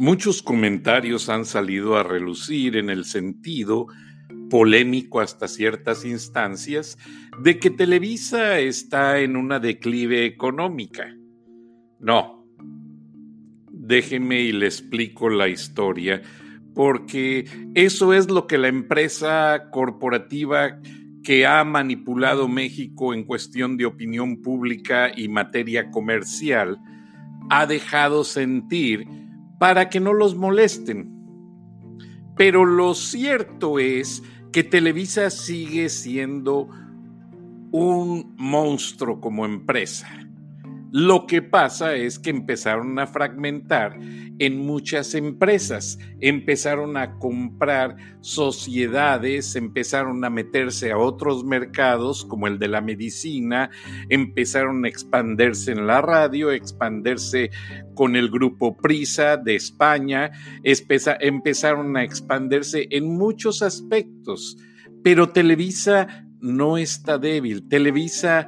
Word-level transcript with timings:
Muchos 0.00 0.44
comentarios 0.44 1.28
han 1.28 1.44
salido 1.44 1.96
a 1.96 2.04
relucir 2.04 2.76
en 2.76 2.88
el 2.88 3.04
sentido 3.04 3.88
polémico 4.48 5.18
hasta 5.18 5.48
ciertas 5.48 6.04
instancias 6.04 6.96
de 7.42 7.58
que 7.58 7.70
Televisa 7.70 8.60
está 8.60 9.18
en 9.18 9.34
una 9.34 9.58
declive 9.58 10.24
económica. 10.24 11.12
No. 11.98 12.46
Déjeme 13.72 14.42
y 14.42 14.52
le 14.52 14.66
explico 14.66 15.30
la 15.30 15.48
historia, 15.48 16.22
porque 16.76 17.46
eso 17.74 18.14
es 18.14 18.30
lo 18.30 18.46
que 18.46 18.56
la 18.56 18.68
empresa 18.68 19.68
corporativa 19.72 20.80
que 21.24 21.44
ha 21.44 21.64
manipulado 21.64 22.46
México 22.46 23.14
en 23.14 23.24
cuestión 23.24 23.76
de 23.76 23.86
opinión 23.86 24.42
pública 24.42 25.10
y 25.12 25.26
materia 25.26 25.90
comercial 25.90 26.78
ha 27.50 27.66
dejado 27.66 28.22
sentir 28.22 29.26
para 29.58 29.88
que 29.88 30.00
no 30.00 30.12
los 30.12 30.36
molesten. 30.36 31.12
Pero 32.36 32.64
lo 32.64 32.94
cierto 32.94 33.78
es 33.78 34.22
que 34.52 34.64
Televisa 34.64 35.30
sigue 35.30 35.88
siendo 35.88 36.68
un 37.70 38.34
monstruo 38.36 39.20
como 39.20 39.44
empresa. 39.44 40.27
Lo 40.90 41.26
que 41.26 41.42
pasa 41.42 41.94
es 41.94 42.18
que 42.18 42.30
empezaron 42.30 42.98
a 42.98 43.06
fragmentar 43.06 43.98
en 44.38 44.58
muchas 44.58 45.14
empresas, 45.14 45.98
empezaron 46.20 46.96
a 46.96 47.18
comprar 47.18 47.96
sociedades, 48.20 49.54
empezaron 49.54 50.24
a 50.24 50.30
meterse 50.30 50.90
a 50.90 50.98
otros 50.98 51.44
mercados 51.44 52.24
como 52.24 52.46
el 52.46 52.58
de 52.58 52.68
la 52.68 52.80
medicina, 52.80 53.68
empezaron 54.08 54.84
a 54.84 54.88
expandirse 54.88 55.72
en 55.72 55.86
la 55.86 56.00
radio, 56.00 56.52
expandirse 56.52 57.50
con 57.94 58.16
el 58.16 58.30
grupo 58.30 58.76
Prisa 58.76 59.36
de 59.36 59.56
España, 59.56 60.30
empezaron 60.62 61.96
a 61.98 62.02
expandirse 62.02 62.88
en 62.90 63.14
muchos 63.14 63.60
aspectos, 63.60 64.56
pero 65.02 65.28
Televisa 65.28 66.24
no 66.40 66.78
está 66.78 67.18
débil, 67.18 67.68
Televisa 67.68 68.46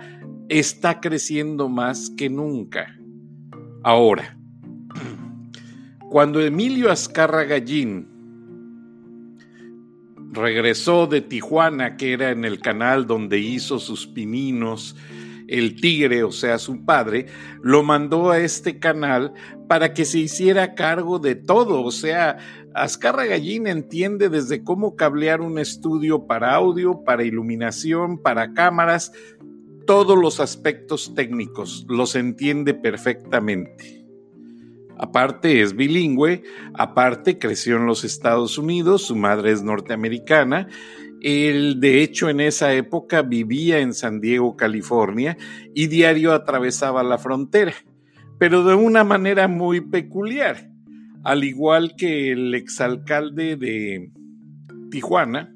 está 0.50 1.00
creciendo 1.00 1.68
más 1.68 2.10
que 2.10 2.28
nunca. 2.28 2.98
Ahora, 3.84 4.36
cuando 6.10 6.40
Emilio 6.40 6.90
Azcarra 6.90 7.44
Gallín 7.44 8.08
regresó 10.32 11.06
de 11.06 11.20
Tijuana, 11.20 11.96
que 11.96 12.12
era 12.12 12.30
en 12.30 12.44
el 12.44 12.60
canal 12.60 13.06
donde 13.06 13.38
hizo 13.38 13.78
sus 13.78 14.08
pininos, 14.08 14.96
el 15.46 15.80
tigre, 15.80 16.24
o 16.24 16.32
sea, 16.32 16.58
su 16.58 16.84
padre, 16.84 17.26
lo 17.62 17.84
mandó 17.84 18.30
a 18.30 18.38
este 18.38 18.78
canal 18.78 19.32
para 19.68 19.94
que 19.94 20.04
se 20.04 20.18
hiciera 20.18 20.74
cargo 20.74 21.20
de 21.20 21.36
todo, 21.36 21.82
o 21.82 21.90
sea, 21.92 22.38
Azcarra 22.74 23.24
Gallín 23.24 23.66
entiende 23.66 24.28
desde 24.28 24.62
cómo 24.62 24.94
cablear 24.94 25.40
un 25.40 25.58
estudio 25.58 26.26
para 26.26 26.54
audio, 26.54 27.02
para 27.04 27.24
iluminación, 27.24 28.18
para 28.18 28.52
cámaras, 28.52 29.12
todos 29.90 30.16
los 30.16 30.38
aspectos 30.38 31.16
técnicos, 31.16 31.84
los 31.88 32.14
entiende 32.14 32.74
perfectamente. 32.74 34.06
Aparte 34.96 35.62
es 35.62 35.74
bilingüe, 35.74 36.44
aparte 36.74 37.40
creció 37.40 37.76
en 37.76 37.86
los 37.86 38.04
Estados 38.04 38.56
Unidos, 38.56 39.02
su 39.02 39.16
madre 39.16 39.50
es 39.50 39.64
norteamericana, 39.64 40.68
él 41.20 41.80
de 41.80 42.02
hecho 42.02 42.30
en 42.30 42.38
esa 42.38 42.72
época 42.72 43.22
vivía 43.22 43.80
en 43.80 43.92
San 43.92 44.20
Diego, 44.20 44.56
California, 44.56 45.36
y 45.74 45.88
diario 45.88 46.34
atravesaba 46.34 47.02
la 47.02 47.18
frontera, 47.18 47.74
pero 48.38 48.62
de 48.62 48.76
una 48.76 49.02
manera 49.02 49.48
muy 49.48 49.80
peculiar, 49.80 50.70
al 51.24 51.42
igual 51.42 51.96
que 51.96 52.30
el 52.30 52.54
exalcalde 52.54 53.56
de 53.56 54.12
Tijuana, 54.92 55.52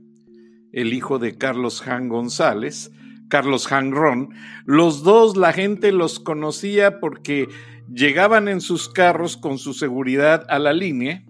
el 0.72 0.92
hijo 0.92 1.20
de 1.20 1.38
Carlos 1.38 1.86
Han 1.86 2.08
González, 2.08 2.90
Carlos 3.34 3.66
Hangron, 3.66 4.32
los 4.64 5.02
dos 5.02 5.36
la 5.36 5.52
gente 5.52 5.90
los 5.90 6.20
conocía 6.20 7.00
porque 7.00 7.48
llegaban 7.92 8.46
en 8.46 8.60
sus 8.60 8.88
carros 8.88 9.36
con 9.36 9.58
su 9.58 9.74
seguridad 9.74 10.46
a 10.48 10.60
la 10.60 10.72
línea, 10.72 11.24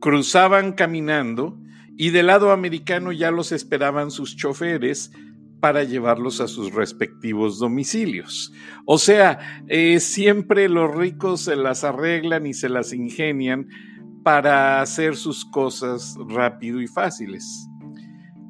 cruzaban 0.00 0.74
caminando 0.74 1.58
y 1.96 2.10
del 2.10 2.28
lado 2.28 2.52
americano 2.52 3.10
ya 3.10 3.32
los 3.32 3.50
esperaban 3.50 4.12
sus 4.12 4.36
choferes 4.36 5.10
para 5.58 5.82
llevarlos 5.82 6.40
a 6.40 6.46
sus 6.46 6.72
respectivos 6.72 7.58
domicilios. 7.58 8.52
O 8.86 8.98
sea, 8.98 9.64
eh, 9.66 9.98
siempre 9.98 10.68
los 10.68 10.94
ricos 10.94 11.40
se 11.40 11.56
las 11.56 11.82
arreglan 11.82 12.46
y 12.46 12.54
se 12.54 12.68
las 12.68 12.92
ingenian 12.92 13.66
para 14.22 14.80
hacer 14.80 15.16
sus 15.16 15.44
cosas 15.44 16.16
rápido 16.28 16.80
y 16.80 16.86
fáciles. 16.86 17.68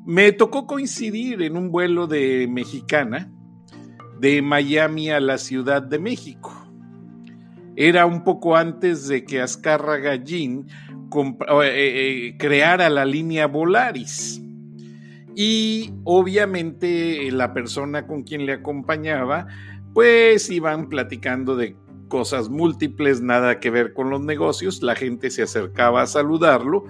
Me 0.04 0.32
tocó 0.32 0.66
coincidir 0.66 1.42
en 1.42 1.56
un 1.56 1.70
vuelo 1.70 2.06
de 2.06 2.48
Mexicana 2.50 3.30
de 4.18 4.42
Miami 4.42 5.10
a 5.10 5.20
la 5.20 5.38
Ciudad 5.38 5.80
de 5.80 5.98
México. 5.98 6.52
Era 7.76 8.04
un 8.06 8.24
poco 8.24 8.56
antes 8.56 9.06
de 9.06 9.24
que 9.24 9.40
Azcarra 9.40 9.98
Gallín 9.98 10.66
eh, 11.14 11.36
eh, 11.64 12.36
creara 12.36 12.90
la 12.90 13.04
línea 13.04 13.46
Volaris. 13.46 14.42
Y 15.36 15.92
obviamente 16.04 17.30
la 17.30 17.54
persona 17.54 18.06
con 18.06 18.24
quien 18.24 18.44
le 18.44 18.52
acompañaba, 18.54 19.46
pues 19.94 20.50
iban 20.50 20.88
platicando 20.88 21.56
de 21.56 21.76
cosas 22.08 22.50
múltiples, 22.50 23.22
nada 23.22 23.60
que 23.60 23.70
ver 23.70 23.92
con 23.94 24.10
los 24.10 24.20
negocios. 24.20 24.82
La 24.82 24.94
gente 24.94 25.30
se 25.30 25.42
acercaba 25.42 26.02
a 26.02 26.06
saludarlo 26.06 26.84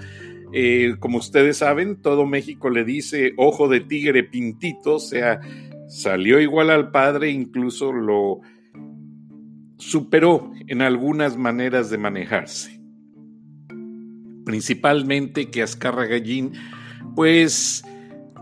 eh, 0.53 0.97
como 0.99 1.19
ustedes 1.19 1.59
saben, 1.59 2.01
todo 2.01 2.27
México 2.27 2.71
le 2.71 2.85
dice 2.85 3.33
ojo 3.37 3.69
de 3.69 3.81
tigre 3.81 4.25
pintito, 4.25 4.97
o 4.97 5.01
sea, 5.01 5.41
salió 5.89 6.41
igual 6.41 6.71
al 6.71 6.91
padre, 6.91 7.31
incluso 7.31 7.93
lo 7.93 8.41
superó 9.79 10.53
en 10.69 10.83
algunas 10.83 11.37
maneras 11.37 11.91
de 11.91 11.99
manejarse. 11.99 12.81
Principalmente 14.45 15.51
que 15.51 15.63
Azcarra 15.63 16.07
Gallín, 16.07 16.53
pues 17.15 17.85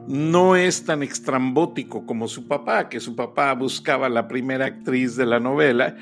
no 0.07 0.57
es 0.57 0.85
tan 0.85 1.03
extrambótico 1.03 2.05
como 2.07 2.27
su 2.27 2.49
papá, 2.49 2.89
que 2.89 3.01
su 3.01 3.15
papá 3.15 3.55
buscaba 3.55 4.09
la 4.09 4.29
primera 4.29 4.67
actriz 4.67 5.17
de 5.17 5.27
la 5.27 5.41
novela, 5.41 5.97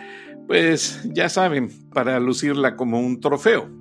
pues 0.46 1.00
ya 1.12 1.28
saben, 1.28 1.68
para 1.92 2.18
lucirla 2.18 2.76
como 2.76 3.00
un 3.00 3.20
trofeo. 3.20 3.77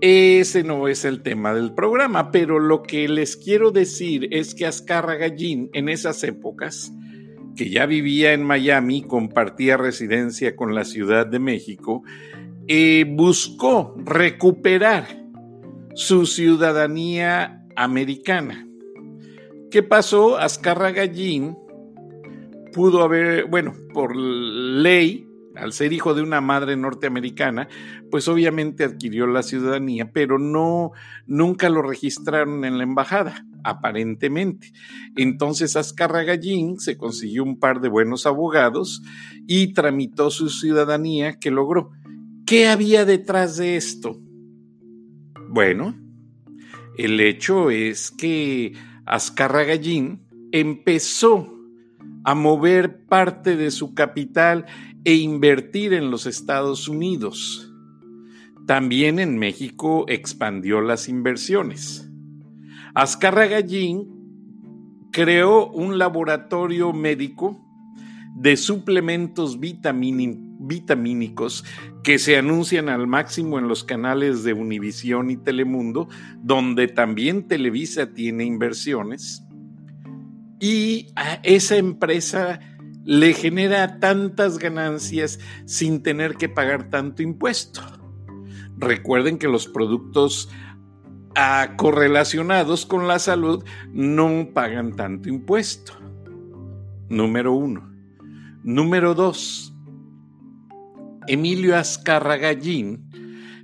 Ese 0.00 0.62
no 0.62 0.86
es 0.86 1.04
el 1.04 1.22
tema 1.22 1.52
del 1.54 1.74
programa, 1.74 2.30
pero 2.30 2.60
lo 2.60 2.82
que 2.82 3.08
les 3.08 3.36
quiero 3.36 3.72
decir 3.72 4.28
es 4.30 4.54
que 4.54 4.66
Azcarra 4.66 5.16
Gallín 5.16 5.70
en 5.72 5.88
esas 5.88 6.22
épocas, 6.22 6.92
que 7.56 7.68
ya 7.68 7.84
vivía 7.86 8.32
en 8.32 8.44
Miami, 8.44 9.02
compartía 9.02 9.76
residencia 9.76 10.54
con 10.54 10.74
la 10.74 10.84
Ciudad 10.84 11.26
de 11.26 11.40
México, 11.40 12.04
eh, 12.68 13.06
buscó 13.08 13.96
recuperar 14.04 15.06
su 15.94 16.26
ciudadanía 16.26 17.66
americana. 17.74 18.68
¿Qué 19.70 19.82
pasó? 19.82 20.38
Azcarra 20.38 20.92
Gallín 20.92 21.56
pudo 22.72 23.02
haber, 23.02 23.46
bueno, 23.46 23.74
por 23.92 24.14
ley, 24.14 25.27
al 25.58 25.72
ser 25.72 25.92
hijo 25.92 26.14
de 26.14 26.22
una 26.22 26.40
madre 26.40 26.76
norteamericana, 26.76 27.68
pues 28.10 28.28
obviamente 28.28 28.84
adquirió 28.84 29.26
la 29.26 29.42
ciudadanía, 29.42 30.12
pero 30.12 30.38
no, 30.38 30.92
nunca 31.26 31.68
lo 31.68 31.82
registraron 31.82 32.64
en 32.64 32.78
la 32.78 32.84
embajada, 32.84 33.44
aparentemente. 33.64 34.72
Entonces 35.16 35.76
Azcarra 35.76 36.24
Gallín 36.24 36.78
se 36.78 36.96
consiguió 36.96 37.44
un 37.44 37.58
par 37.58 37.80
de 37.80 37.88
buenos 37.88 38.26
abogados 38.26 39.02
y 39.46 39.72
tramitó 39.72 40.30
su 40.30 40.48
ciudadanía 40.48 41.38
que 41.38 41.50
logró. 41.50 41.90
¿Qué 42.46 42.68
había 42.68 43.04
detrás 43.04 43.56
de 43.56 43.76
esto? 43.76 44.18
Bueno, 45.48 45.96
el 46.96 47.20
hecho 47.20 47.70
es 47.70 48.10
que 48.10 48.72
Azcarra 49.06 49.64
Gallín 49.64 50.26
empezó 50.52 51.54
a 52.24 52.34
mover 52.34 53.06
parte 53.06 53.56
de 53.56 53.70
su 53.70 53.94
capital 53.94 54.66
e 55.08 55.14
invertir 55.14 55.94
en 55.94 56.10
los 56.10 56.26
Estados 56.26 56.86
Unidos. 56.86 57.72
También 58.66 59.18
en 59.18 59.38
México 59.38 60.04
expandió 60.06 60.82
las 60.82 61.08
inversiones. 61.08 62.06
Azcarra 62.94 63.46
Gallín 63.46 64.06
creó 65.10 65.70
un 65.70 65.96
laboratorio 65.96 66.92
médico 66.92 67.58
de 68.36 68.58
suplementos 68.58 69.58
vitamínicos 69.58 71.64
que 72.04 72.18
se 72.18 72.36
anuncian 72.36 72.90
al 72.90 73.06
máximo 73.06 73.58
en 73.58 73.66
los 73.66 73.84
canales 73.84 74.44
de 74.44 74.52
Univisión 74.52 75.30
y 75.30 75.38
Telemundo, 75.38 76.10
donde 76.42 76.86
también 76.86 77.48
Televisa 77.48 78.12
tiene 78.12 78.44
inversiones. 78.44 79.42
Y 80.60 81.06
esa 81.44 81.78
empresa 81.78 82.60
le 83.08 83.32
genera 83.32 84.00
tantas 84.00 84.58
ganancias 84.58 85.40
sin 85.64 86.02
tener 86.02 86.34
que 86.34 86.50
pagar 86.50 86.90
tanto 86.90 87.22
impuesto. 87.22 87.80
Recuerden 88.76 89.38
que 89.38 89.48
los 89.48 89.66
productos 89.66 90.50
ah, 91.34 91.72
correlacionados 91.78 92.84
con 92.84 93.08
la 93.08 93.18
salud 93.18 93.64
no 93.94 94.50
pagan 94.52 94.94
tanto 94.94 95.30
impuesto. 95.30 95.94
Número 97.08 97.54
uno. 97.54 97.90
Número 98.62 99.14
dos. 99.14 99.74
Emilio 101.26 101.78
Azcarra 101.78 102.36
Gallín 102.36 103.08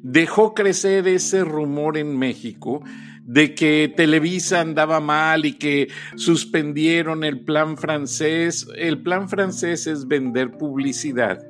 dejó 0.02 0.55
crecer 0.55 1.06
ese 1.06 1.44
rumor 1.44 1.99
en 1.99 2.19
México 2.19 2.82
de 3.25 3.55
que 3.55 3.93
Televisa 3.97 4.61
andaba 4.61 5.00
mal 5.00 5.47
y 5.47 5.55
que 5.55 5.88
suspendieron 6.17 7.25
el 7.25 7.41
plan 7.41 7.76
francés. 7.76 8.67
El 8.76 9.03
plan 9.03 9.29
francés 9.29 9.87
es 9.87 10.06
vender 10.06 10.53
publicidad 10.53 11.41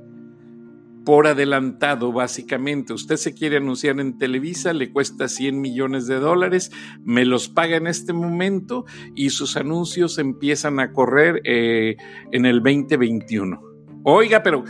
por 1.04 1.26
adelantado, 1.26 2.12
básicamente. 2.12 2.92
Usted 2.92 3.16
se 3.16 3.34
quiere 3.34 3.58
anunciar 3.58 4.00
en 4.00 4.18
Televisa, 4.18 4.72
le 4.72 4.90
cuesta 4.90 5.28
100 5.28 5.60
millones 5.60 6.06
de 6.06 6.16
dólares, 6.16 6.70
me 7.04 7.24
los 7.24 7.48
paga 7.48 7.76
en 7.76 7.86
este 7.86 8.12
momento 8.12 8.86
y 9.14 9.30
sus 9.30 9.56
anuncios 9.56 10.18
empiezan 10.18 10.80
a 10.80 10.92
correr 10.92 11.42
eh, 11.44 11.96
en 12.32 12.46
el 12.46 12.62
2021. 12.62 13.60
Oiga, 14.02 14.42
pero 14.42 14.64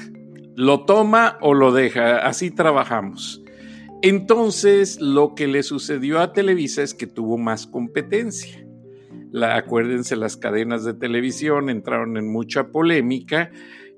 lo 0.56 0.84
toma 0.84 1.38
o 1.40 1.54
lo 1.54 1.72
deja, 1.72 2.18
así 2.18 2.50
trabajamos. 2.50 3.43
Entonces, 4.06 5.00
lo 5.00 5.34
que 5.34 5.46
le 5.46 5.62
sucedió 5.62 6.20
a 6.20 6.34
Televisa 6.34 6.82
es 6.82 6.92
que 6.92 7.06
tuvo 7.06 7.38
más 7.38 7.66
competencia. 7.66 8.62
La, 9.32 9.56
acuérdense, 9.56 10.14
las 10.14 10.36
cadenas 10.36 10.84
de 10.84 10.92
televisión 10.92 11.70
entraron 11.70 12.18
en 12.18 12.30
mucha 12.30 12.68
polémica. 12.68 13.50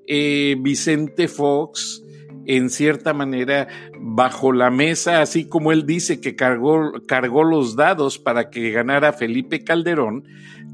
Eh, 0.07 0.55
Vicente 0.61 1.27
Fox, 1.27 2.01
en 2.45 2.69
cierta 2.69 3.13
manera 3.13 3.67
bajo 3.99 4.53
la 4.53 4.71
mesa, 4.71 5.21
así 5.21 5.43
como 5.43 5.73
él 5.73 5.85
dice 5.85 6.21
que 6.21 6.37
cargó, 6.37 6.93
cargó 7.05 7.43
los 7.43 7.75
dados 7.75 8.17
para 8.17 8.49
que 8.49 8.71
ganara 8.71 9.11
Felipe 9.11 9.65
Calderón, 9.65 10.23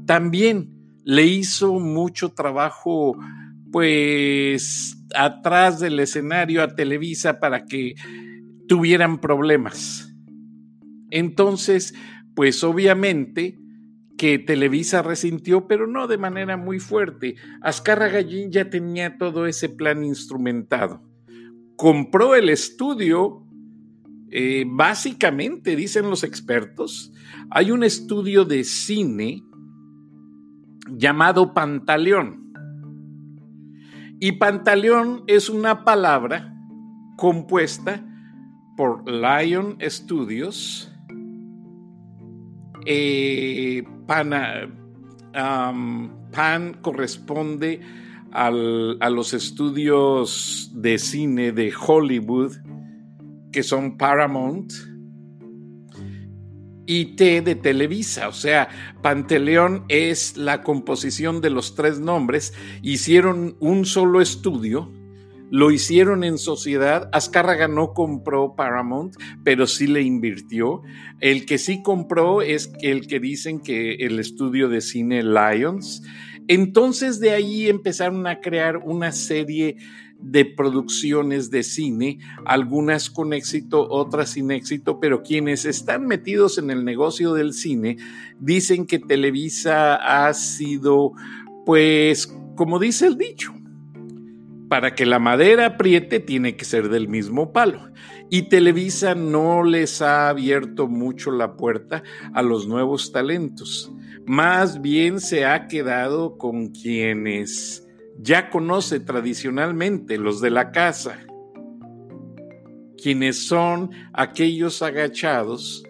también 0.06 0.70
le 1.02 1.24
hizo 1.24 1.80
mucho 1.80 2.28
trabajo 2.28 3.18
pues 3.72 4.96
atrás 5.12 5.80
del 5.80 5.98
escenario 5.98 6.62
a 6.62 6.76
Televisa 6.76 7.40
para 7.40 7.64
que 7.64 7.96
tuvieran 8.68 9.20
problemas. 9.20 10.14
Entonces, 11.10 11.94
pues 12.34 12.64
obviamente 12.64 13.58
que 14.16 14.38
Televisa 14.38 15.02
resintió, 15.02 15.66
pero 15.66 15.86
no 15.86 16.06
de 16.06 16.18
manera 16.18 16.56
muy 16.56 16.78
fuerte. 16.78 17.34
Azcarra 17.62 18.08
Gallín 18.08 18.50
ya 18.52 18.70
tenía 18.70 19.18
todo 19.18 19.46
ese 19.46 19.68
plan 19.68 20.04
instrumentado 20.04 21.02
compró 21.76 22.34
el 22.34 22.48
estudio, 22.48 23.46
eh, 24.30 24.64
básicamente, 24.66 25.76
dicen 25.76 26.10
los 26.10 26.24
expertos, 26.24 27.12
hay 27.50 27.70
un 27.70 27.84
estudio 27.84 28.44
de 28.44 28.64
cine 28.64 29.42
llamado 30.90 31.54
Pantaleón. 31.54 32.52
Y 34.20 34.32
Pantaleón 34.32 35.24
es 35.26 35.48
una 35.48 35.84
palabra 35.84 36.54
compuesta 37.16 38.04
por 38.76 39.08
Lion 39.08 39.78
Studios, 39.80 40.92
eh, 42.86 43.82
Pan 44.06 44.70
corresponde 46.82 47.80
a 48.32 48.50
los 48.50 49.32
estudios 49.32 50.70
de 50.74 50.98
cine 50.98 51.52
de 51.52 51.72
Hollywood, 51.74 52.52
que 53.52 53.62
son 53.62 53.96
Paramount, 53.96 54.72
y 56.86 57.16
T 57.16 57.40
de 57.40 57.54
Televisa, 57.54 58.28
o 58.28 58.32
sea, 58.32 58.68
Panteleón 59.02 59.84
es 59.88 60.36
la 60.36 60.62
composición 60.62 61.40
de 61.40 61.50
los 61.50 61.74
tres 61.74 62.00
nombres, 62.00 62.52
hicieron 62.82 63.56
un 63.60 63.86
solo 63.86 64.20
estudio, 64.20 64.92
lo 65.50 65.70
hicieron 65.70 66.24
en 66.24 66.38
sociedad, 66.38 67.08
Azcárraga 67.12 67.68
no 67.68 67.92
compró 67.92 68.54
Paramount, 68.56 69.16
pero 69.44 69.66
sí 69.66 69.86
le 69.86 70.02
invirtió, 70.02 70.82
el 71.20 71.46
que 71.46 71.58
sí 71.58 71.82
compró 71.82 72.42
es 72.42 72.72
el 72.80 73.06
que 73.06 73.20
dicen 73.20 73.60
que 73.60 73.94
el 73.94 74.18
estudio 74.18 74.68
de 74.68 74.80
cine 74.80 75.22
Lions, 75.22 76.02
entonces 76.48 77.20
de 77.20 77.30
ahí 77.30 77.68
empezaron 77.68 78.26
a 78.26 78.40
crear 78.40 78.78
una 78.78 79.12
serie 79.12 79.76
de 80.20 80.44
producciones 80.44 81.50
de 81.50 81.62
cine, 81.62 82.18
algunas 82.46 83.10
con 83.10 83.32
éxito, 83.32 83.86
otras 83.90 84.30
sin 84.30 84.50
éxito, 84.50 84.98
pero 84.98 85.22
quienes 85.22 85.64
están 85.64 86.06
metidos 86.06 86.58
en 86.58 86.70
el 86.70 86.84
negocio 86.84 87.34
del 87.34 87.52
cine 87.52 87.98
dicen 88.40 88.86
que 88.86 88.98
Televisa 88.98 89.94
ha 89.94 90.32
sido, 90.32 91.12
pues, 91.66 92.34
como 92.56 92.78
dice 92.78 93.06
el 93.06 93.18
dicho, 93.18 93.52
para 94.74 94.96
que 94.96 95.06
la 95.06 95.20
madera 95.20 95.66
apriete 95.66 96.18
tiene 96.18 96.56
que 96.56 96.64
ser 96.64 96.88
del 96.88 97.06
mismo 97.06 97.52
palo. 97.52 97.92
Y 98.28 98.48
Televisa 98.48 99.14
no 99.14 99.62
les 99.62 100.02
ha 100.02 100.28
abierto 100.28 100.88
mucho 100.88 101.30
la 101.30 101.56
puerta 101.56 102.02
a 102.32 102.42
los 102.42 102.66
nuevos 102.66 103.12
talentos 103.12 103.94
más 104.26 104.80
bien 104.80 105.20
se 105.20 105.44
ha 105.44 105.66
quedado 105.68 106.38
con 106.38 106.68
quienes 106.68 107.86
ya 108.18 108.48
conoce 108.48 109.00
tradicionalmente, 109.00 110.18
los 110.18 110.40
de 110.40 110.50
la 110.50 110.70
casa, 110.70 111.26
quienes 112.96 113.46
son 113.46 113.90
aquellos 114.12 114.80
agachados 114.82 115.82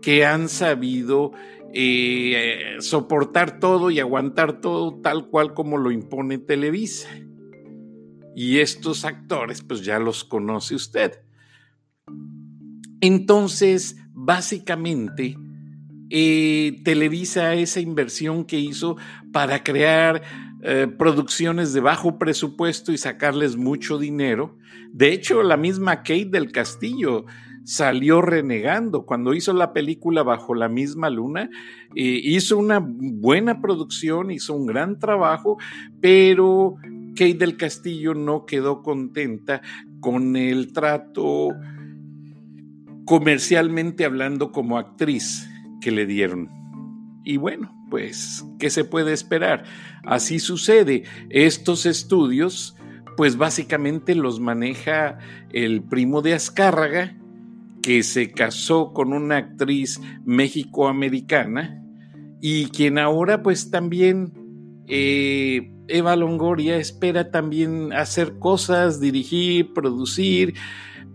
que 0.00 0.24
han 0.24 0.48
sabido 0.48 1.32
eh, 1.74 2.76
soportar 2.78 3.60
todo 3.60 3.90
y 3.90 4.00
aguantar 4.00 4.60
todo 4.60 5.00
tal 5.02 5.28
cual 5.28 5.52
como 5.52 5.76
lo 5.76 5.90
impone 5.90 6.38
Televisa. 6.38 7.10
Y 8.38 8.60
estos 8.60 9.04
actores, 9.04 9.62
pues 9.62 9.84
ya 9.84 9.98
los 9.98 10.22
conoce 10.22 10.76
usted. 10.76 11.24
Entonces, 13.00 13.96
básicamente, 14.12 15.36
eh, 16.08 16.80
Televisa 16.84 17.54
esa 17.54 17.80
inversión 17.80 18.44
que 18.44 18.60
hizo 18.60 18.96
para 19.32 19.64
crear 19.64 20.22
eh, 20.62 20.86
producciones 20.86 21.72
de 21.72 21.80
bajo 21.80 22.16
presupuesto 22.16 22.92
y 22.92 22.98
sacarles 22.98 23.56
mucho 23.56 23.98
dinero. 23.98 24.56
De 24.92 25.12
hecho, 25.12 25.42
la 25.42 25.56
misma 25.56 26.04
Kate 26.04 26.28
del 26.30 26.52
Castillo 26.52 27.24
salió 27.64 28.22
renegando 28.22 29.04
cuando 29.04 29.34
hizo 29.34 29.52
la 29.52 29.72
película 29.72 30.22
Bajo 30.22 30.54
la 30.54 30.68
misma 30.68 31.10
luna. 31.10 31.50
Eh, 31.96 32.20
hizo 32.22 32.56
una 32.56 32.78
buena 32.80 33.60
producción, 33.60 34.30
hizo 34.30 34.54
un 34.54 34.66
gran 34.66 35.00
trabajo, 35.00 35.58
pero 36.00 36.76
Kate 37.18 37.34
del 37.34 37.56
Castillo 37.56 38.14
no 38.14 38.46
quedó 38.46 38.84
contenta 38.84 39.60
con 39.98 40.36
el 40.36 40.72
trato 40.72 41.48
comercialmente 43.04 44.04
hablando 44.04 44.52
como 44.52 44.78
actriz 44.78 45.50
que 45.80 45.90
le 45.90 46.06
dieron. 46.06 46.48
Y 47.24 47.36
bueno, 47.36 47.74
pues, 47.90 48.44
¿qué 48.60 48.70
se 48.70 48.84
puede 48.84 49.12
esperar? 49.12 49.64
Así 50.04 50.38
sucede. 50.38 51.02
Estos 51.28 51.86
estudios, 51.86 52.76
pues 53.16 53.36
básicamente 53.36 54.14
los 54.14 54.38
maneja 54.38 55.18
el 55.50 55.82
primo 55.82 56.22
de 56.22 56.34
Azcárraga, 56.34 57.16
que 57.82 58.04
se 58.04 58.30
casó 58.30 58.92
con 58.92 59.12
una 59.12 59.38
actriz 59.38 60.00
mexicoamericana 60.24 61.82
y 62.40 62.66
quien 62.66 62.96
ahora 62.96 63.42
pues 63.42 63.72
también 63.72 64.47
eh, 64.88 65.70
Eva 65.86 66.16
Longoria 66.16 66.76
espera 66.76 67.30
también 67.30 67.92
hacer 67.92 68.38
cosas, 68.38 69.00
dirigir, 69.00 69.72
producir, 69.72 70.54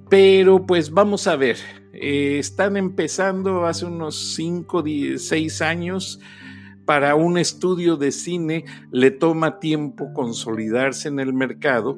pero 0.10 0.66
pues 0.66 0.92
vamos 0.92 1.28
a 1.28 1.36
ver, 1.36 1.58
eh, 1.94 2.38
están 2.40 2.78
empezando 2.78 3.66
hace 3.66 3.86
unos 3.86 4.36
5, 4.36 4.84
6 5.18 5.62
años. 5.62 6.20
Para 6.86 7.16
un 7.16 7.38
estudio 7.38 7.96
de 7.96 8.12
cine 8.12 8.66
le 8.92 9.10
toma 9.10 9.60
tiempo 9.60 10.12
consolidarse 10.14 11.08
en 11.08 11.20
el 11.22 11.32
mercado, 11.34 11.98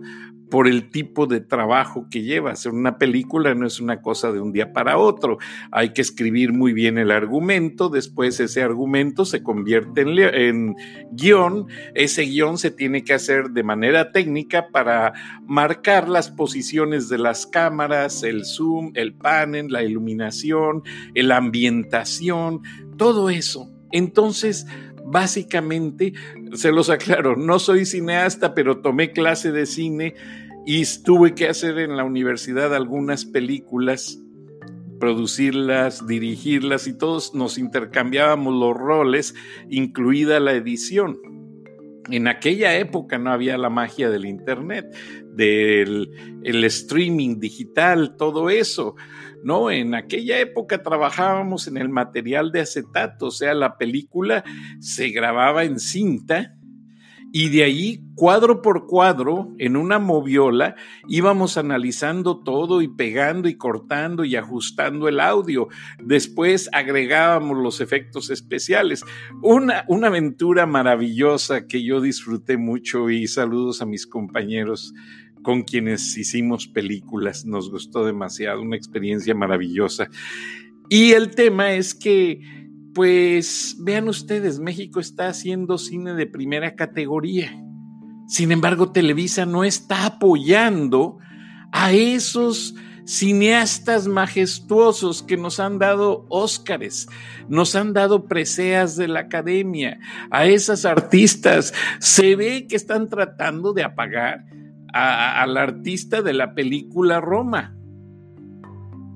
por 0.49 0.67
el 0.67 0.89
tipo 0.89 1.27
de 1.27 1.41
trabajo 1.41 2.07
que 2.09 2.21
lleva. 2.21 2.51
Hacer 2.51 2.71
una 2.71 2.97
película 2.97 3.55
no 3.55 3.65
es 3.65 3.79
una 3.79 4.01
cosa 4.01 4.31
de 4.31 4.39
un 4.39 4.51
día 4.51 4.73
para 4.73 4.97
otro. 4.97 5.37
Hay 5.71 5.93
que 5.93 6.01
escribir 6.01 6.53
muy 6.53 6.73
bien 6.73 6.97
el 6.97 7.11
argumento, 7.11 7.89
después 7.89 8.39
ese 8.39 8.61
argumento 8.61 9.25
se 9.25 9.43
convierte 9.43 10.01
en, 10.01 10.17
en 10.19 10.75
guion, 11.11 11.67
ese 11.93 12.23
guion 12.23 12.57
se 12.57 12.71
tiene 12.71 13.03
que 13.03 13.13
hacer 13.13 13.51
de 13.51 13.63
manera 13.63 14.11
técnica 14.11 14.69
para 14.69 15.13
marcar 15.45 16.09
las 16.09 16.29
posiciones 16.31 17.09
de 17.09 17.17
las 17.17 17.47
cámaras, 17.47 18.23
el 18.23 18.45
zoom, 18.45 18.91
el 18.95 19.13
panel, 19.13 19.67
la 19.69 19.83
iluminación, 19.83 20.83
la 21.13 21.37
ambientación, 21.37 22.61
todo 22.97 23.29
eso. 23.29 23.71
Entonces, 23.91 24.67
básicamente, 25.05 26.13
se 26.53 26.71
los 26.71 26.89
aclaro, 26.89 27.35
no 27.35 27.59
soy 27.59 27.85
cineasta, 27.85 28.53
pero 28.53 28.79
tomé 28.79 29.11
clase 29.11 29.51
de 29.51 29.65
cine 29.65 30.15
y 30.65 30.83
tuve 31.03 31.35
que 31.35 31.47
hacer 31.47 31.77
en 31.79 31.95
la 31.95 32.03
universidad 32.03 32.73
algunas 32.73 33.25
películas 33.25 34.19
producirlas, 34.99 36.07
dirigirlas 36.07 36.87
y 36.87 36.93
todos 36.93 37.35
nos 37.35 37.57
intercambiábamos 37.57 38.53
los 38.53 38.75
roles, 38.75 39.35
incluida 39.69 40.39
la 40.39 40.53
edición. 40.53 41.34
En 42.09 42.27
aquella 42.27 42.77
época 42.77 43.17
no 43.17 43.31
había 43.31 43.57
la 43.57 43.69
magia 43.69 44.09
del 44.09 44.25
Internet, 44.25 44.95
del 45.33 46.41
el 46.43 46.63
streaming 46.65 47.39
digital, 47.39 48.15
todo 48.17 48.49
eso. 48.49 48.95
No, 49.43 49.69
en 49.69 49.95
aquella 49.95 50.39
época 50.39 50.81
trabajábamos 50.81 51.67
en 51.67 51.77
el 51.77 51.89
material 51.89 52.51
de 52.51 52.61
acetato, 52.61 53.27
o 53.27 53.31
sea, 53.31 53.53
la 53.53 53.77
película 53.77 54.43
se 54.79 55.09
grababa 55.09 55.63
en 55.63 55.79
cinta 55.79 56.55
y 57.37 57.49
de 57.49 57.65
ahí, 57.65 57.99
cuadro 58.15 58.61
por 58.61 58.87
cuadro, 58.87 59.53
en 59.57 59.75
una 59.75 59.99
moviola, 59.99 60.77
íbamos 61.09 61.57
analizando 61.57 62.41
todo 62.41 62.81
y 62.81 62.87
pegando 62.87 63.49
y 63.49 63.55
cortando 63.55 64.23
y 64.23 64.37
ajustando 64.37 65.09
el 65.09 65.19
audio. 65.19 65.67
Después 66.01 66.69
agregábamos 66.71 67.57
los 67.57 67.81
efectos 67.81 68.29
especiales. 68.29 69.03
Una, 69.43 69.83
una 69.89 70.07
aventura 70.07 70.65
maravillosa 70.65 71.67
que 71.67 71.83
yo 71.83 71.99
disfruté 71.99 72.55
mucho 72.55 73.09
y 73.09 73.27
saludos 73.27 73.81
a 73.81 73.85
mis 73.85 74.07
compañeros 74.07 74.93
con 75.43 75.63
quienes 75.63 76.17
hicimos 76.17 76.69
películas. 76.69 77.45
Nos 77.45 77.69
gustó 77.69 78.05
demasiado, 78.05 78.61
una 78.61 78.77
experiencia 78.77 79.35
maravillosa. 79.35 80.07
Y 80.87 81.11
el 81.11 81.31
tema 81.31 81.73
es 81.73 81.95
que 81.95 82.64
pues 82.95 83.75
vean 83.77 84.07
ustedes, 84.07 84.59
México 84.59 85.01
está 85.01 85.27
haciendo 85.27 85.77
cine 85.77 86.13
de 86.13 86.27
primera 86.27 86.75
categoría. 86.75 87.51
Sin 88.25 88.53
embargo, 88.53 88.93
Televisa 88.93 89.45
no 89.45 89.65
está 89.65 90.05
apoyando 90.05 91.17
a 91.73 91.91
esos 91.91 92.73
cineastas 93.03 94.07
majestuosos 94.07 95.23
que 95.23 95.35
nos 95.35 95.59
han 95.59 95.77
dado 95.77 96.25
Óscares, 96.29 97.09
nos 97.49 97.75
han 97.75 97.91
dado 97.91 98.29
preseas 98.29 98.95
de 98.95 99.09
la 99.09 99.19
academia, 99.19 99.99
a 100.31 100.45
esas 100.45 100.85
artistas. 100.85 101.73
Se 101.99 102.37
ve 102.37 102.65
que 102.65 102.77
están 102.77 103.09
tratando 103.09 103.73
de 103.73 103.83
apagar 103.83 104.45
al 104.93 105.57
artista 105.57 106.21
de 106.21 106.31
la 106.31 106.55
película 106.55 107.19
Roma. 107.19 107.75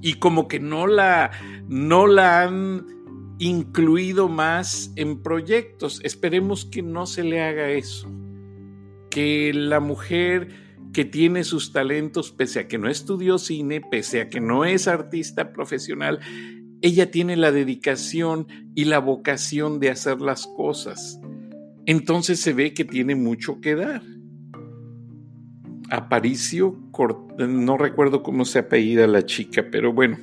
Y 0.02 0.16
como 0.16 0.50
que 0.50 0.60
no 0.60 0.86
la, 0.86 1.32
no 1.70 2.08
la 2.08 2.44
han 2.44 2.99
incluido 3.40 4.28
más 4.28 4.92
en 4.96 5.24
proyectos. 5.24 6.02
Esperemos 6.04 6.66
que 6.66 6.84
no 6.84 7.08
se 7.08 7.24
le 7.24 7.42
haga 7.42 7.72
eso. 7.72 8.12
Que 9.10 9.52
la 9.54 9.80
mujer 9.80 10.50
que 10.94 11.06
tiene 11.06 11.44
sus 11.44 11.72
talentos, 11.72 12.32
pese 12.32 12.60
a 12.60 12.68
que 12.68 12.78
no 12.78 12.90
estudió 12.90 13.38
cine, 13.38 13.82
pese 13.82 14.22
a 14.22 14.30
que 14.30 14.42
no 14.42 14.66
es 14.66 14.88
artista 14.88 15.54
profesional, 15.54 16.20
ella 16.82 17.12
tiene 17.12 17.36
la 17.38 17.52
dedicación 17.52 18.48
y 18.76 18.86
la 18.86 19.00
vocación 19.00 19.80
de 19.80 19.90
hacer 19.90 20.22
las 20.22 20.48
cosas. 20.48 21.20
Entonces 21.86 22.40
se 22.40 22.54
ve 22.54 22.74
que 22.74 22.86
tiene 22.86 23.16
mucho 23.16 23.62
que 23.62 23.76
dar. 23.76 24.02
Aparicio, 25.90 26.78
no 27.38 27.78
recuerdo 27.78 28.22
cómo 28.22 28.46
se 28.46 28.60
apellida 28.60 29.08
la 29.08 29.26
chica, 29.26 29.66
pero 29.72 29.92
bueno, 29.92 30.18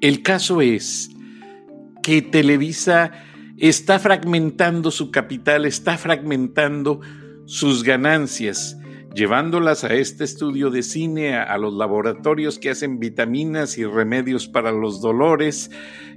el 0.00 0.22
caso 0.22 0.60
es 0.60 1.10
que 2.02 2.22
Televisa 2.22 3.12
está 3.58 3.98
fragmentando 3.98 4.90
su 4.90 5.10
capital, 5.10 5.66
está 5.66 5.98
fragmentando 5.98 7.00
sus 7.44 7.82
ganancias, 7.82 8.78
llevándolas 9.14 9.84
a 9.84 9.94
este 9.94 10.24
estudio 10.24 10.70
de 10.70 10.82
cine, 10.82 11.36
a, 11.36 11.58
los 11.58 11.74
laboratorios 11.74 12.58
que 12.58 12.70
hacen 12.70 13.00
vitaminas 13.00 13.76
y 13.78 13.84
remedios 13.84 14.46
para 14.46 14.70
los 14.70 15.00
dolores 15.00 15.70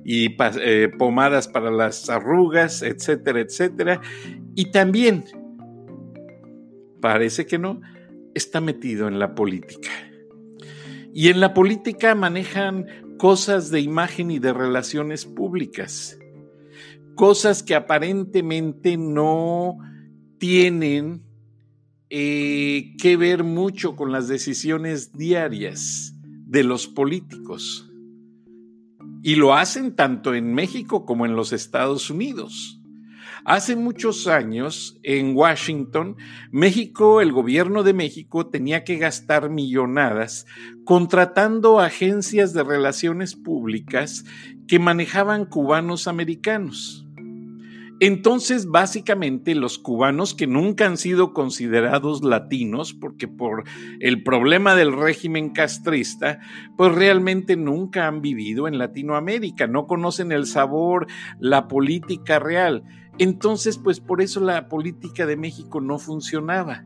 y 0.06 0.36
eh, 0.40 0.92
pomadas 0.98 1.48
para 1.48 1.72
las 1.72 2.10
arrugas, 2.10 2.84
etcétera, 2.84 3.40
etcétera. 3.40 4.02
Y 4.56 4.72
también, 4.72 5.26
parece 7.02 7.46
que 7.48 7.58
no, 7.58 7.82
está 8.36 8.62
metido 8.62 9.08
en 9.08 9.18
la 9.18 9.34
política. 9.34 9.90
Y 11.14 11.30
en 11.30 11.40
la 11.40 11.54
política 11.54 12.16
manejan 12.16 12.86
cosas 13.22 13.70
de 13.70 13.80
imagen 13.80 14.32
y 14.32 14.40
de 14.40 14.52
relaciones 14.52 15.26
públicas, 15.26 16.18
cosas 17.14 17.62
que 17.62 17.76
aparentemente 17.76 18.98
no 18.98 19.78
tienen 20.40 21.22
eh, 22.10 22.96
que 23.00 23.18
ver 23.18 23.44
mucho 23.44 23.96
con 23.96 24.12
las 24.12 24.28
decisiones 24.28 25.14
diarias 25.14 26.16
de 26.48 26.64
los 26.64 26.88
políticos. 26.88 27.88
Y 29.22 29.36
lo 29.36 29.54
hacen 29.54 29.96
tanto 29.96 30.34
en 30.34 30.56
México 30.56 31.06
como 31.06 31.28
en 31.28 31.36
los 31.36 31.54
Estados 31.54 32.10
Unidos. 32.10 32.81
Hace 33.44 33.76
muchos 33.76 34.28
años, 34.28 35.00
en 35.02 35.36
Washington, 35.36 36.16
México, 36.52 37.22
el 37.22 37.32
gobierno 37.32 37.82
de 37.82 37.94
México 37.94 38.48
tenía 38.48 38.84
que 38.84 38.98
gastar 38.98 39.50
millonadas 39.50 40.46
contratando 40.86 41.80
agencias 41.80 42.54
de 42.54 42.64
relaciones 42.64 43.36
públicas 43.36 44.26
que 44.68 44.78
manejaban 44.78 45.46
cubanos 45.46 46.08
americanos. 46.08 47.08
Entonces, 48.00 48.66
básicamente, 48.66 49.54
los 49.54 49.78
cubanos 49.78 50.34
que 50.34 50.48
nunca 50.48 50.88
han 50.88 50.98
sido 50.98 51.34
considerados 51.34 52.24
latinos, 52.24 52.96
porque 52.96 53.28
por 53.28 53.64
el 54.00 54.24
problema 54.24 54.74
del 54.74 54.92
régimen 54.92 55.52
castrista, 55.52 56.40
pues 56.78 56.96
realmente 56.96 57.56
nunca 57.56 58.08
han 58.08 58.22
vivido 58.22 58.68
en 58.68 58.80
Latinoamérica, 58.80 59.68
no 59.68 59.86
conocen 59.86 60.32
el 60.32 60.48
sabor, 60.48 61.06
la 61.40 61.68
política 61.68 62.40
real. 62.40 62.84
Entonces, 63.22 63.78
pues 63.78 64.00
por 64.00 64.20
eso 64.20 64.40
la 64.40 64.68
política 64.68 65.28
de 65.28 65.38
México 65.38 65.80
no 65.80 66.00
funcionaba. 66.00 66.84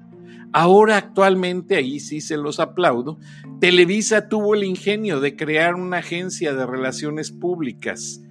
Ahora 0.52 0.98
actualmente, 0.98 1.78
ahí 1.78 2.02
sí 2.02 2.20
se 2.20 2.36
los 2.36 2.60
aplaudo, 2.60 3.20
Televisa 3.62 4.28
tuvo 4.28 4.54
el 4.54 4.66
ingenio 4.66 5.22
de 5.22 5.38
crear 5.38 5.76
una 5.76 6.00
agencia 6.00 6.54
de 6.54 6.66
relaciones 6.66 7.32
públicas 7.32 8.22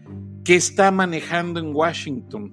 que 0.45 0.55
está 0.55 0.91
manejando 0.91 1.61
en 1.61 1.75
Washington 1.75 2.53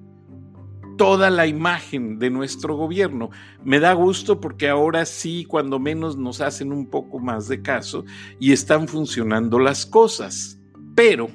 toda 0.97 1.29
la 1.29 1.47
imagen 1.47 2.17
de 2.17 2.29
nuestro 2.29 2.77
gobierno. 2.77 3.29
Me 3.61 3.81
da 3.81 3.91
gusto 3.91 4.39
porque 4.39 4.69
ahora 4.69 5.03
sí, 5.03 5.43
cuando 5.43 5.79
menos 5.79 6.15
nos 6.15 6.39
hacen 6.39 6.71
un 6.71 6.89
poco 6.89 7.19
más 7.19 7.49
de 7.49 7.61
caso 7.61 8.05
y 8.39 8.53
están 8.53 8.87
funcionando 8.87 9.59
las 9.59 9.85
cosas. 9.85 10.57
Pero 10.95 11.27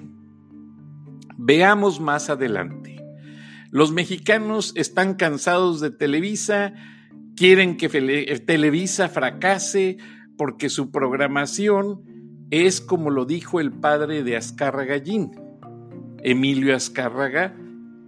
veamos 1.36 2.00
más 2.00 2.30
adelante. 2.30 2.95
Los 3.76 3.92
mexicanos 3.92 4.72
están 4.74 5.16
cansados 5.16 5.82
de 5.82 5.90
Televisa, 5.90 6.72
quieren 7.36 7.76
que 7.76 7.90
Televisa 8.46 9.10
fracase 9.10 9.98
porque 10.38 10.70
su 10.70 10.90
programación 10.90 12.00
es 12.50 12.80
como 12.80 13.10
lo 13.10 13.26
dijo 13.26 13.60
el 13.60 13.72
padre 13.72 14.22
de 14.22 14.38
Azcárraga 14.38 14.96
Emilio 16.22 16.74
Azcárraga, 16.74 17.54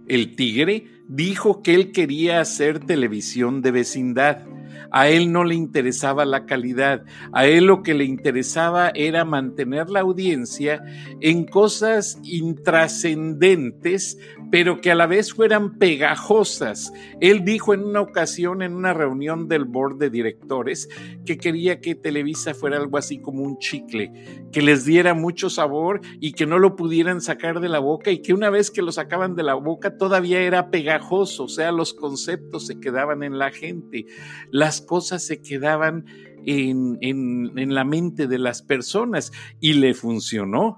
el 0.07 0.35
tigre, 0.35 0.87
dijo 1.07 1.61
que 1.61 1.75
él 1.75 1.91
quería 1.91 2.41
hacer 2.41 2.79
televisión 2.79 3.61
de 3.61 3.69
vecindad. 3.69 4.47
A 4.91 5.07
él 5.09 5.31
no 5.31 5.43
le 5.43 5.53
interesaba 5.53 6.25
la 6.25 6.47
calidad, 6.47 7.03
a 7.31 7.45
él 7.45 7.65
lo 7.65 7.83
que 7.83 7.93
le 7.93 8.05
interesaba 8.05 8.91
era 8.95 9.23
mantener 9.23 9.91
la 9.91 9.99
audiencia 9.99 10.83
en 11.21 11.45
cosas 11.45 12.17
intrascendentes, 12.23 14.17
pero 14.51 14.81
que 14.81 14.91
a 14.91 14.95
la 14.95 15.07
vez 15.07 15.33
fueran 15.33 15.77
pegajosas. 15.77 16.91
Él 17.19 17.43
dijo 17.43 17.73
en 17.73 17.83
una 17.83 18.01
ocasión, 18.01 18.61
en 18.61 18.73
una 18.73 18.93
reunión 18.93 19.47
del 19.47 19.65
board 19.65 19.97
de 19.97 20.09
directores, 20.09 20.89
que 21.25 21.37
quería 21.37 21.79
que 21.81 21.95
Televisa 21.95 22.53
fuera 22.53 22.77
algo 22.77 22.97
así 22.97 23.19
como 23.19 23.43
un 23.43 23.57
chicle, 23.59 24.11
que 24.51 24.61
les 24.61 24.85
diera 24.85 25.13
mucho 25.13 25.49
sabor 25.49 26.01
y 26.19 26.33
que 26.33 26.45
no 26.45 26.59
lo 26.59 26.75
pudieran 26.75 27.21
sacar 27.21 27.59
de 27.59 27.69
la 27.69 27.79
boca 27.79 28.11
y 28.11 28.21
que 28.21 28.33
una 28.33 28.49
vez 28.49 28.71
que 28.71 28.81
lo 28.81 28.91
sacaban 28.91 29.35
de 29.35 29.43
la 29.43 29.53
boca 29.53 29.97
todavía 29.97 30.41
era 30.41 30.69
pegajoso, 30.69 31.45
o 31.45 31.49
sea, 31.49 31.71
los 31.71 31.93
conceptos 31.93 32.67
se 32.67 32.79
quedaban 32.79 33.23
en 33.23 33.37
la 33.37 33.51
gente. 33.51 34.05
Las 34.51 34.81
cosas 34.81 35.25
se 35.25 35.41
quedaban 35.41 36.05
en, 36.45 36.97
en, 37.01 37.73
la 37.73 37.83
mente 37.83 38.27
de 38.27 38.39
las 38.39 38.61
personas 38.61 39.31
y 39.59 39.73
le 39.73 39.93
funcionó. 39.93 40.77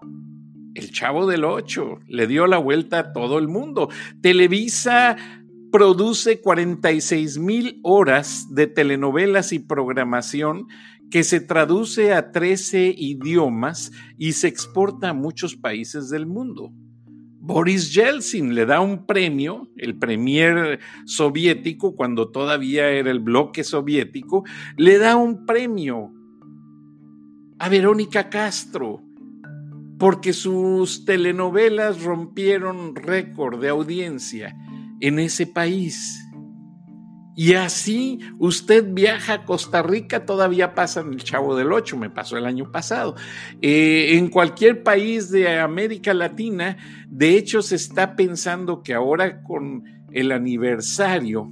El 0.73 0.91
chavo 0.91 1.27
del 1.27 1.43
8 1.43 1.99
le 2.07 2.27
dio 2.27 2.47
la 2.47 2.57
vuelta 2.57 2.99
a 2.99 3.13
todo 3.13 3.37
el 3.37 3.47
mundo. 3.47 3.89
Televisa 4.21 5.17
produce 5.71 6.39
46 6.39 7.37
mil 7.39 7.79
horas 7.83 8.47
de 8.53 8.67
telenovelas 8.67 9.51
y 9.53 9.59
programación 9.59 10.67
que 11.09 11.23
se 11.23 11.41
traduce 11.41 12.13
a 12.13 12.31
13 12.31 12.93
idiomas 12.97 13.91
y 14.17 14.31
se 14.31 14.47
exporta 14.47 15.09
a 15.09 15.13
muchos 15.13 15.55
países 15.55 16.09
del 16.09 16.25
mundo. 16.25 16.71
Boris 17.43 17.93
Yeltsin 17.93 18.55
le 18.55 18.65
da 18.65 18.79
un 18.79 19.05
premio, 19.05 19.69
el 19.75 19.97
premier 19.97 20.79
soviético, 21.05 21.95
cuando 21.95 22.29
todavía 22.29 22.89
era 22.91 23.11
el 23.11 23.19
bloque 23.19 23.63
soviético, 23.63 24.45
le 24.77 24.99
da 24.99 25.15
un 25.15 25.45
premio 25.45 26.13
a 27.59 27.67
Verónica 27.67 28.29
Castro 28.29 29.01
porque 30.01 30.33
sus 30.33 31.05
telenovelas 31.05 32.01
rompieron 32.01 32.95
récord 32.95 33.61
de 33.61 33.69
audiencia 33.69 34.57
en 34.99 35.19
ese 35.19 35.45
país. 35.45 36.27
Y 37.35 37.53
así 37.53 38.17
usted 38.39 38.83
viaja 38.93 39.33
a 39.33 39.45
Costa 39.45 39.83
Rica, 39.83 40.25
todavía 40.25 40.73
pasa 40.73 41.01
en 41.01 41.13
el 41.13 41.23
Chavo 41.23 41.55
del 41.55 41.71
Ocho, 41.71 41.97
me 41.97 42.09
pasó 42.09 42.35
el 42.35 42.47
año 42.47 42.71
pasado. 42.71 43.13
Eh, 43.61 44.17
en 44.17 44.29
cualquier 44.29 44.81
país 44.81 45.29
de 45.29 45.59
América 45.59 46.15
Latina, 46.15 46.77
de 47.07 47.37
hecho 47.37 47.61
se 47.61 47.75
está 47.75 48.15
pensando 48.15 48.81
que 48.81 48.95
ahora 48.95 49.43
con 49.43 49.83
el 50.11 50.31
aniversario 50.31 51.47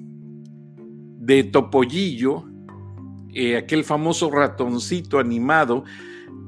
de 1.20 1.44
Topollillo, 1.44 2.46
eh, 3.32 3.58
aquel 3.58 3.84
famoso 3.84 4.32
ratoncito 4.32 5.20
animado 5.20 5.84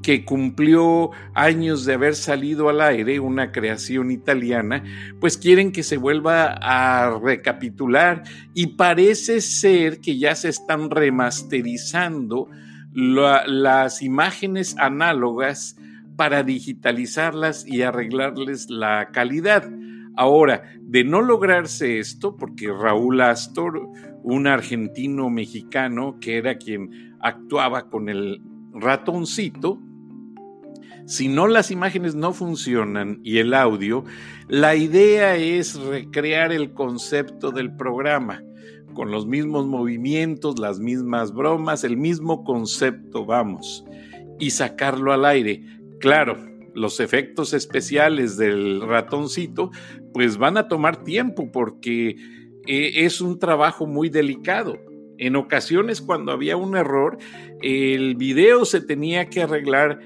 que 0.02 0.24
cumplió 0.24 1.10
años 1.34 1.84
de 1.84 1.94
haber 1.94 2.14
salido 2.14 2.68
al 2.68 2.80
aire, 2.80 3.20
una 3.20 3.52
creación 3.52 4.10
italiana, 4.10 4.82
pues 5.20 5.38
quieren 5.38 5.72
que 5.72 5.82
se 5.82 5.96
vuelva 5.96 6.58
a 6.60 7.18
recapitular 7.22 8.24
y 8.52 8.68
parece 8.68 9.40
ser 9.40 10.00
que 10.00 10.18
ya 10.18 10.34
se 10.34 10.48
están 10.48 10.90
remasterizando 10.90 12.48
las 12.94 14.02
imágenes 14.02 14.76
análogas 14.78 15.76
para 16.16 16.42
digitalizarlas 16.42 17.66
y 17.66 17.82
arreglarles 17.82 18.68
la 18.68 19.10
calidad. 19.12 19.70
Ahora, 20.14 20.62
de 20.82 21.04
no 21.04 21.22
lograrse 21.22 21.98
esto, 21.98 22.36
porque 22.36 22.68
Raúl 22.68 23.22
Astor, 23.22 23.88
un 24.22 24.46
argentino 24.46 25.30
mexicano 25.30 26.18
que 26.20 26.36
era 26.36 26.58
quien 26.58 27.16
actuaba 27.20 27.88
con 27.88 28.10
el 28.10 28.42
ratoncito, 28.74 29.80
si 31.06 31.28
no 31.28 31.46
las 31.46 31.70
imágenes 31.70 32.14
no 32.14 32.32
funcionan 32.32 33.20
y 33.22 33.38
el 33.38 33.54
audio, 33.54 34.04
la 34.48 34.74
idea 34.76 35.36
es 35.36 35.76
recrear 35.76 36.52
el 36.52 36.72
concepto 36.72 37.50
del 37.50 37.74
programa 37.76 38.42
con 38.94 39.10
los 39.10 39.26
mismos 39.26 39.66
movimientos, 39.66 40.58
las 40.58 40.78
mismas 40.78 41.32
bromas, 41.32 41.84
el 41.84 41.96
mismo 41.96 42.44
concepto, 42.44 43.24
vamos, 43.24 43.84
y 44.38 44.50
sacarlo 44.50 45.12
al 45.12 45.24
aire. 45.24 45.62
Claro, 45.98 46.36
los 46.74 47.00
efectos 47.00 47.54
especiales 47.54 48.36
del 48.36 48.80
ratoncito 48.82 49.70
pues 50.12 50.36
van 50.36 50.56
a 50.56 50.68
tomar 50.68 51.04
tiempo 51.04 51.50
porque 51.50 52.16
eh, 52.66 52.92
es 53.04 53.20
un 53.20 53.38
trabajo 53.38 53.86
muy 53.86 54.08
delicado. 54.08 54.78
En 55.18 55.36
ocasiones 55.36 56.00
cuando 56.00 56.32
había 56.32 56.56
un 56.56 56.76
error, 56.76 57.18
el 57.60 58.16
video 58.16 58.64
se 58.64 58.80
tenía 58.80 59.28
que 59.28 59.42
arreglar 59.42 60.00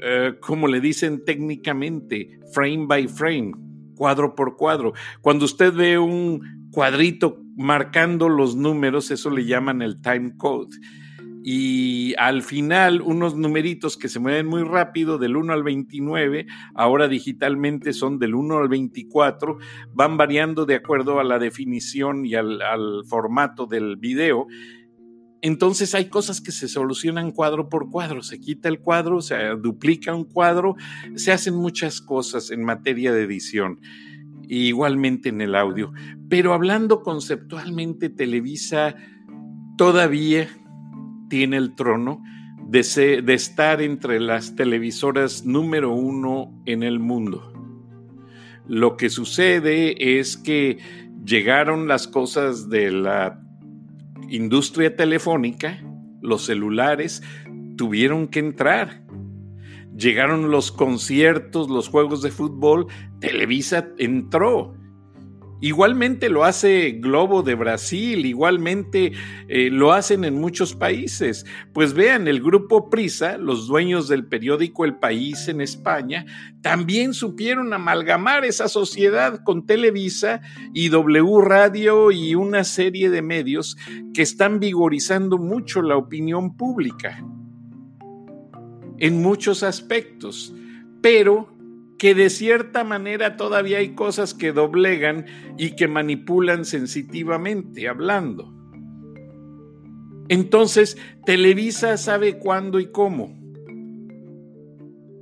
eh, 0.00 0.34
como 0.40 0.68
le 0.68 0.80
dicen 0.80 1.24
técnicamente, 1.24 2.38
frame 2.52 2.86
by 2.86 3.08
frame, 3.08 3.52
cuadro 3.94 4.34
por 4.34 4.56
cuadro. 4.56 4.92
Cuando 5.20 5.44
usted 5.44 5.72
ve 5.72 5.98
un 5.98 6.68
cuadrito 6.70 7.42
marcando 7.56 8.28
los 8.28 8.54
números, 8.54 9.10
eso 9.10 9.30
le 9.30 9.46
llaman 9.46 9.82
el 9.82 10.00
time 10.00 10.36
code. 10.36 10.76
Y 11.48 12.12
al 12.18 12.42
final, 12.42 13.00
unos 13.00 13.36
numeritos 13.36 13.96
que 13.96 14.08
se 14.08 14.18
mueven 14.18 14.46
muy 14.46 14.64
rápido, 14.64 15.16
del 15.16 15.36
1 15.36 15.52
al 15.52 15.62
29, 15.62 16.46
ahora 16.74 17.06
digitalmente 17.06 17.92
son 17.92 18.18
del 18.18 18.34
1 18.34 18.58
al 18.58 18.68
24, 18.68 19.56
van 19.92 20.16
variando 20.16 20.66
de 20.66 20.74
acuerdo 20.74 21.20
a 21.20 21.24
la 21.24 21.38
definición 21.38 22.26
y 22.26 22.34
al, 22.34 22.60
al 22.62 23.04
formato 23.06 23.66
del 23.66 23.94
video 23.94 24.48
entonces 25.42 25.94
hay 25.94 26.08
cosas 26.08 26.40
que 26.40 26.52
se 26.52 26.68
solucionan 26.68 27.32
cuadro 27.32 27.68
por 27.68 27.90
cuadro, 27.90 28.22
se 28.22 28.40
quita 28.40 28.68
el 28.68 28.80
cuadro, 28.80 29.20
se 29.20 29.36
duplica 29.60 30.14
un 30.14 30.24
cuadro, 30.24 30.76
se 31.14 31.32
hacen 31.32 31.54
muchas 31.54 32.00
cosas 32.00 32.50
en 32.50 32.64
materia 32.64 33.12
de 33.12 33.22
edición, 33.24 33.80
igualmente 34.48 35.28
en 35.28 35.40
el 35.40 35.54
audio. 35.54 35.92
Pero 36.28 36.54
hablando 36.54 37.02
conceptualmente, 37.02 38.08
Televisa 38.08 38.96
todavía 39.76 40.48
tiene 41.28 41.56
el 41.58 41.74
trono 41.74 42.22
de, 42.68 42.80
estar 43.34 43.80
entre 43.80 44.20
las 44.20 44.56
televisoras 44.56 45.44
número 45.44 45.92
uno 45.92 46.52
en 46.66 46.82
el 46.82 46.98
mundo. 46.98 47.52
Lo 48.66 48.96
que 48.96 49.10
sucede 49.10 50.18
es 50.18 50.36
que 50.36 50.78
llegaron 51.24 51.86
las 51.86 52.08
cosas 52.08 52.68
de 52.68 52.90
la 52.90 53.45
industria 54.28 54.96
telefónica, 54.96 55.82
los 56.20 56.44
celulares 56.44 57.22
tuvieron 57.76 58.28
que 58.28 58.40
entrar. 58.40 59.02
Llegaron 59.96 60.50
los 60.50 60.72
conciertos, 60.72 61.68
los 61.68 61.88
juegos 61.88 62.22
de 62.22 62.30
fútbol, 62.30 62.86
Televisa 63.20 63.88
entró. 63.98 64.74
Igualmente 65.60 66.28
lo 66.28 66.44
hace 66.44 66.98
Globo 67.00 67.42
de 67.42 67.54
Brasil, 67.54 68.26
igualmente 68.26 69.12
eh, 69.48 69.70
lo 69.70 69.92
hacen 69.92 70.24
en 70.24 70.38
muchos 70.38 70.74
países. 70.74 71.46
Pues 71.72 71.94
vean, 71.94 72.28
el 72.28 72.42
grupo 72.42 72.90
Prisa, 72.90 73.38
los 73.38 73.66
dueños 73.66 74.06
del 74.08 74.26
periódico 74.26 74.84
El 74.84 74.96
País 74.96 75.48
en 75.48 75.62
España, 75.62 76.26
también 76.60 77.14
supieron 77.14 77.72
amalgamar 77.72 78.44
esa 78.44 78.68
sociedad 78.68 79.42
con 79.44 79.64
Televisa 79.64 80.42
y 80.74 80.90
W 80.90 81.40
Radio 81.40 82.10
y 82.10 82.34
una 82.34 82.62
serie 82.64 83.08
de 83.08 83.22
medios 83.22 83.78
que 84.12 84.22
están 84.22 84.60
vigorizando 84.60 85.38
mucho 85.38 85.80
la 85.80 85.96
opinión 85.96 86.54
pública 86.54 87.24
en 88.98 89.22
muchos 89.22 89.62
aspectos. 89.62 90.54
Pero 91.00 91.55
que 91.98 92.14
de 92.14 92.30
cierta 92.30 92.84
manera 92.84 93.36
todavía 93.36 93.78
hay 93.78 93.94
cosas 93.94 94.34
que 94.34 94.52
doblegan 94.52 95.26
y 95.56 95.76
que 95.76 95.88
manipulan 95.88 96.64
sensitivamente 96.64 97.88
hablando. 97.88 98.52
Entonces, 100.28 100.98
Televisa 101.24 101.96
sabe 101.96 102.38
cuándo 102.38 102.80
y 102.80 102.90
cómo. 102.90 103.34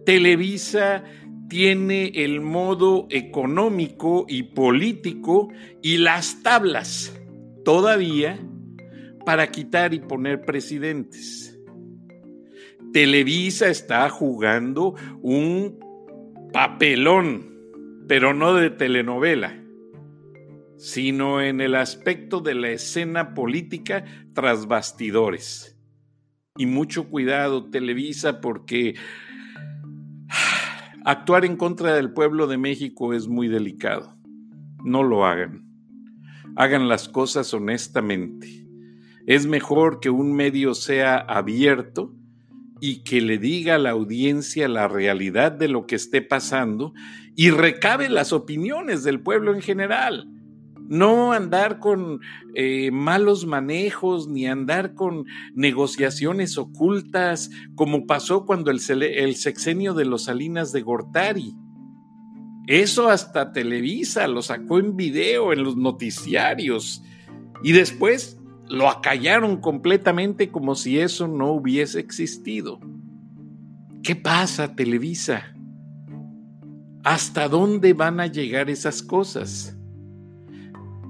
Televisa 0.07 1.05
tiene 1.49 2.09
el 2.15 2.41
modo 2.41 3.07
económico 3.11 4.27
y 4.29 4.43
político 4.45 5.49
y 5.83 5.99
las 5.99 6.43
tablas 6.43 7.15
todavía 7.65 8.39
para 9.25 9.51
quitar 9.51 9.95
y 9.95 10.01
poner 10.01 10.43
presidentes. 10.43 11.59
Televisa 12.93 13.69
está 13.69 14.09
jugando 14.09 14.95
un 15.21 15.84
papelón, 16.55 17.51
pero 18.07 18.33
no 18.33 18.55
de 18.55 18.71
telenovela, 18.71 19.61
sino 20.77 21.43
en 21.43 21.61
el 21.61 21.75
aspecto 21.75 22.39
de 22.39 22.55
la 22.55 22.71
escena 22.71 23.35
política 23.35 24.05
tras 24.35 24.69
bastidores. 24.69 25.77
Y 26.57 26.67
mucho 26.67 27.09
cuidado, 27.09 27.69
Televisa, 27.71 28.41
porque 28.41 28.95
actuar 31.05 31.45
en 31.45 31.57
contra 31.57 31.97
del 31.97 32.13
pueblo 32.13 32.47
de 32.47 32.57
México 32.57 33.15
es 33.15 33.27
muy 33.27 33.49
delicado. 33.49 34.17
No 34.85 35.03
lo 35.03 35.27
hagan. 35.27 35.69
Hagan 36.55 36.87
las 36.87 37.09
cosas 37.09 37.53
honestamente. 37.53 38.65
Es 39.27 39.49
mejor 39.49 39.99
que 39.99 40.11
un 40.11 40.33
medio 40.33 40.75
sea 40.75 41.17
abierto 41.17 42.15
y 42.87 42.97
que 42.97 43.23
le 43.23 43.39
diga 43.39 43.77
a 43.77 43.79
la 43.79 43.93
audiencia 43.93 44.69
la 44.69 44.89
realidad 44.89 45.53
de 45.53 45.69
lo 45.69 45.87
que 45.87 45.97
esté 45.97 46.21
pasando 46.21 46.93
y 47.35 47.49
recabe 47.49 48.11
las 48.11 48.35
opiniones 48.35 49.03
del 49.05 49.21
pueblo 49.21 49.55
en 49.55 49.63
general. 49.63 50.29
No 50.87 51.33
andar 51.33 51.79
con 51.79 52.21
eh, 52.55 52.91
malos 52.91 53.47
manejos 53.47 54.29
ni 54.29 54.47
andar 54.47 54.93
con 54.93 55.25
negociaciones 55.55 56.59
ocultas 56.59 57.51
como 57.75 58.05
pasó 58.05 58.45
cuando 58.45 58.71
el, 58.71 58.81
el 59.03 59.35
sexenio 59.37 59.95
de 59.95 60.05
los 60.05 60.25
Salinas 60.25 60.71
de 60.71 60.83
Gortari. 60.83 61.55
Eso 62.67 63.09
hasta 63.09 63.53
Televisa 63.53 64.29
lo 64.29 64.43
sacó 64.43 64.79
en 64.79 64.95
video 64.95 65.55
en 65.55 65.65
los 65.65 65.79
noticiarios 65.79 67.03
y 67.63 67.73
después 67.73 68.39
lo 68.69 68.89
acallaron 68.89 69.59
completamente 69.59 70.51
como 70.51 70.75
si 70.75 70.99
eso 70.99 71.29
no 71.29 71.53
hubiese 71.53 72.01
existido. 72.01 72.81
¿Qué 74.03 74.17
pasa, 74.17 74.75
Televisa? 74.75 75.55
¿Hasta 77.03 77.49
dónde 77.49 77.93
van 77.93 78.21
a 78.21 78.27
llegar 78.27 78.71
esas 78.71 79.03
cosas? 79.03 79.77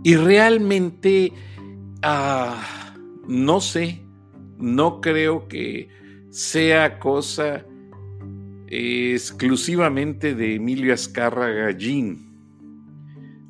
Y 0.03 0.17
realmente, 0.17 1.33
ah, 2.03 2.63
no 3.27 3.61
sé, 3.61 4.03
no 4.59 5.01
creo 5.01 5.49
que 5.49 5.89
sea 6.31 6.99
cosa 6.99 7.65
exclusivamente 8.69 10.35
de 10.35 10.57
Emilio 10.57 10.93
Azcarra 10.93 11.49
Gallín. 11.49 12.24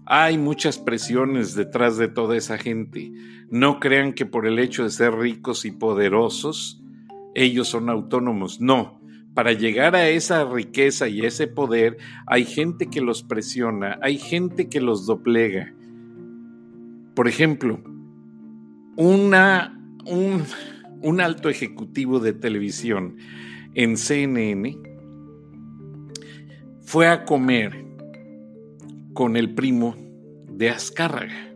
Hay 0.07 0.37
muchas 0.37 0.79
presiones 0.79 1.55
detrás 1.55 1.97
de 1.97 2.09
toda 2.09 2.37
esa 2.37 2.59
gente. 2.59 3.11
No 3.51 3.81
crean 3.81 4.13
que 4.13 4.27
por 4.27 4.47
el 4.47 4.59
hecho 4.59 4.85
de 4.85 4.91
ser 4.91 5.15
ricos 5.15 5.65
y 5.65 5.71
poderosos, 5.71 6.83
ellos 7.35 7.69
son 7.69 7.89
autónomos. 7.89 8.61
No, 8.61 9.01
para 9.33 9.53
llegar 9.53 9.97
a 9.97 10.09
esa 10.09 10.45
riqueza 10.45 11.09
y 11.09 11.25
ese 11.25 11.47
poder, 11.47 11.97
hay 12.27 12.45
gente 12.45 12.89
que 12.89 13.01
los 13.01 13.23
presiona, 13.23 13.99
hay 14.03 14.19
gente 14.19 14.69
que 14.69 14.81
los 14.81 15.07
doblega. 15.07 15.73
Por 17.15 17.27
ejemplo, 17.27 17.81
una, 18.97 19.81
un, 20.07 20.45
un 21.01 21.21
alto 21.21 21.49
ejecutivo 21.49 22.21
de 22.21 22.35
televisión 22.35 23.17
en 23.75 23.97
CNN 23.97 24.79
fue 26.83 27.09
a 27.09 27.25
comer 27.25 27.84
con 29.15 29.37
el 29.37 29.55
primo 29.55 29.97
de 30.49 30.71
Azcárraga. 30.71 31.55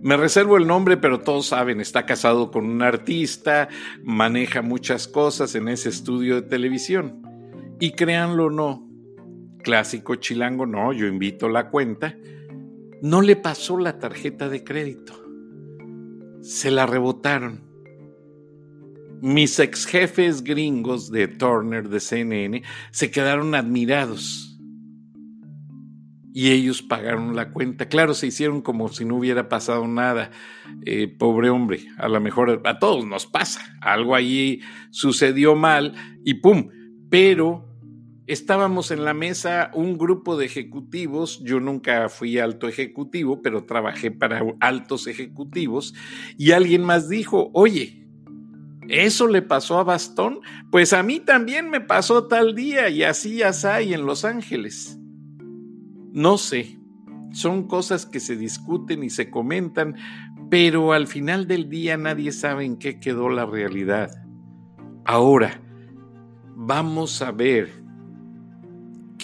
Me 0.00 0.16
reservo 0.16 0.56
el 0.56 0.66
nombre, 0.66 0.96
pero 0.96 1.20
todos 1.20 1.46
saben, 1.46 1.80
está 1.80 2.04
casado 2.04 2.50
con 2.50 2.66
un 2.66 2.82
artista, 2.82 3.68
maneja 4.02 4.62
muchas 4.62 5.08
cosas 5.08 5.54
en 5.54 5.68
ese 5.68 5.88
estudio 5.88 6.36
de 6.36 6.42
televisión. 6.42 7.22
Y 7.80 7.92
créanlo 7.92 8.46
o 8.46 8.50
no, 8.50 8.88
clásico 9.62 10.14
chilango, 10.16 10.66
no, 10.66 10.92
yo 10.92 11.06
invito 11.06 11.48
la 11.48 11.70
cuenta, 11.70 12.16
no 13.00 13.22
le 13.22 13.36
pasó 13.36 13.78
la 13.78 13.98
tarjeta 13.98 14.48
de 14.48 14.62
crédito. 14.62 15.14
Se 16.42 16.70
la 16.70 16.86
rebotaron. 16.86 17.62
Mis 19.22 19.58
ex 19.58 19.86
jefes 19.86 20.44
gringos 20.44 21.10
de 21.10 21.28
Turner 21.28 21.88
de 21.88 22.00
CNN 22.00 22.62
se 22.90 23.10
quedaron 23.10 23.54
admirados 23.54 24.53
y 26.36 26.50
ellos 26.50 26.82
pagaron 26.82 27.36
la 27.36 27.52
cuenta. 27.52 27.88
Claro, 27.88 28.12
se 28.12 28.26
hicieron 28.26 28.60
como 28.60 28.88
si 28.88 29.04
no 29.04 29.14
hubiera 29.14 29.48
pasado 29.48 29.86
nada. 29.86 30.32
Eh, 30.84 31.06
pobre 31.06 31.48
hombre, 31.48 31.86
a 31.96 32.08
lo 32.08 32.20
mejor 32.20 32.60
a 32.64 32.78
todos 32.80 33.06
nos 33.06 33.24
pasa. 33.24 33.60
Algo 33.80 34.16
allí 34.16 34.60
sucedió 34.90 35.54
mal 35.54 35.94
y 36.24 36.34
¡pum! 36.34 36.70
Pero 37.08 37.68
estábamos 38.26 38.90
en 38.90 39.04
la 39.04 39.14
mesa 39.14 39.70
un 39.74 39.96
grupo 39.96 40.36
de 40.36 40.46
ejecutivos. 40.46 41.40
Yo 41.44 41.60
nunca 41.60 42.08
fui 42.08 42.40
alto 42.40 42.66
ejecutivo, 42.66 43.40
pero 43.40 43.64
trabajé 43.64 44.10
para 44.10 44.42
altos 44.58 45.06
ejecutivos. 45.06 45.94
Y 46.36 46.50
alguien 46.50 46.82
más 46.82 47.08
dijo, 47.08 47.50
oye, 47.54 48.00
¿Eso 48.86 49.28
le 49.28 49.40
pasó 49.40 49.78
a 49.78 49.82
Bastón? 49.82 50.40
Pues 50.70 50.92
a 50.92 51.02
mí 51.02 51.18
también 51.18 51.70
me 51.70 51.80
pasó 51.80 52.26
tal 52.26 52.54
día 52.54 52.90
y 52.90 53.02
así 53.02 53.38
ya 53.38 53.52
hay 53.64 53.94
en 53.94 54.04
Los 54.04 54.26
Ángeles. 54.26 54.98
No 56.14 56.38
sé, 56.38 56.78
son 57.32 57.66
cosas 57.66 58.06
que 58.06 58.20
se 58.20 58.36
discuten 58.36 59.02
y 59.02 59.10
se 59.10 59.30
comentan, 59.30 59.96
pero 60.48 60.92
al 60.92 61.08
final 61.08 61.48
del 61.48 61.68
día 61.68 61.96
nadie 61.96 62.30
sabe 62.30 62.64
en 62.64 62.76
qué 62.76 63.00
quedó 63.00 63.28
la 63.28 63.46
realidad. 63.46 64.12
Ahora, 65.04 65.60
vamos 66.54 67.20
a 67.20 67.32
ver 67.32 67.83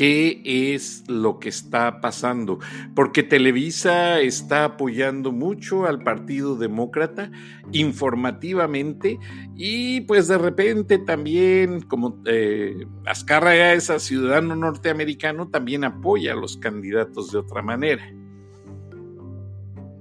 qué 0.00 0.40
es 0.72 1.04
lo 1.08 1.38
que 1.38 1.50
está 1.50 2.00
pasando, 2.00 2.58
porque 2.94 3.22
Televisa 3.22 4.18
está 4.20 4.64
apoyando 4.64 5.30
mucho 5.30 5.84
al 5.84 6.02
Partido 6.02 6.56
Demócrata 6.56 7.30
informativamente 7.72 9.18
y 9.54 10.00
pues 10.00 10.26
de 10.26 10.38
repente 10.38 10.96
también, 10.96 11.82
como 11.82 12.18
eh, 12.24 12.86
Azcárraga 13.04 13.74
es 13.74 13.92
ciudadano 13.98 14.56
norteamericano, 14.56 15.50
también 15.50 15.84
apoya 15.84 16.32
a 16.32 16.36
los 16.36 16.56
candidatos 16.56 17.30
de 17.30 17.38
otra 17.40 17.60
manera. 17.60 18.10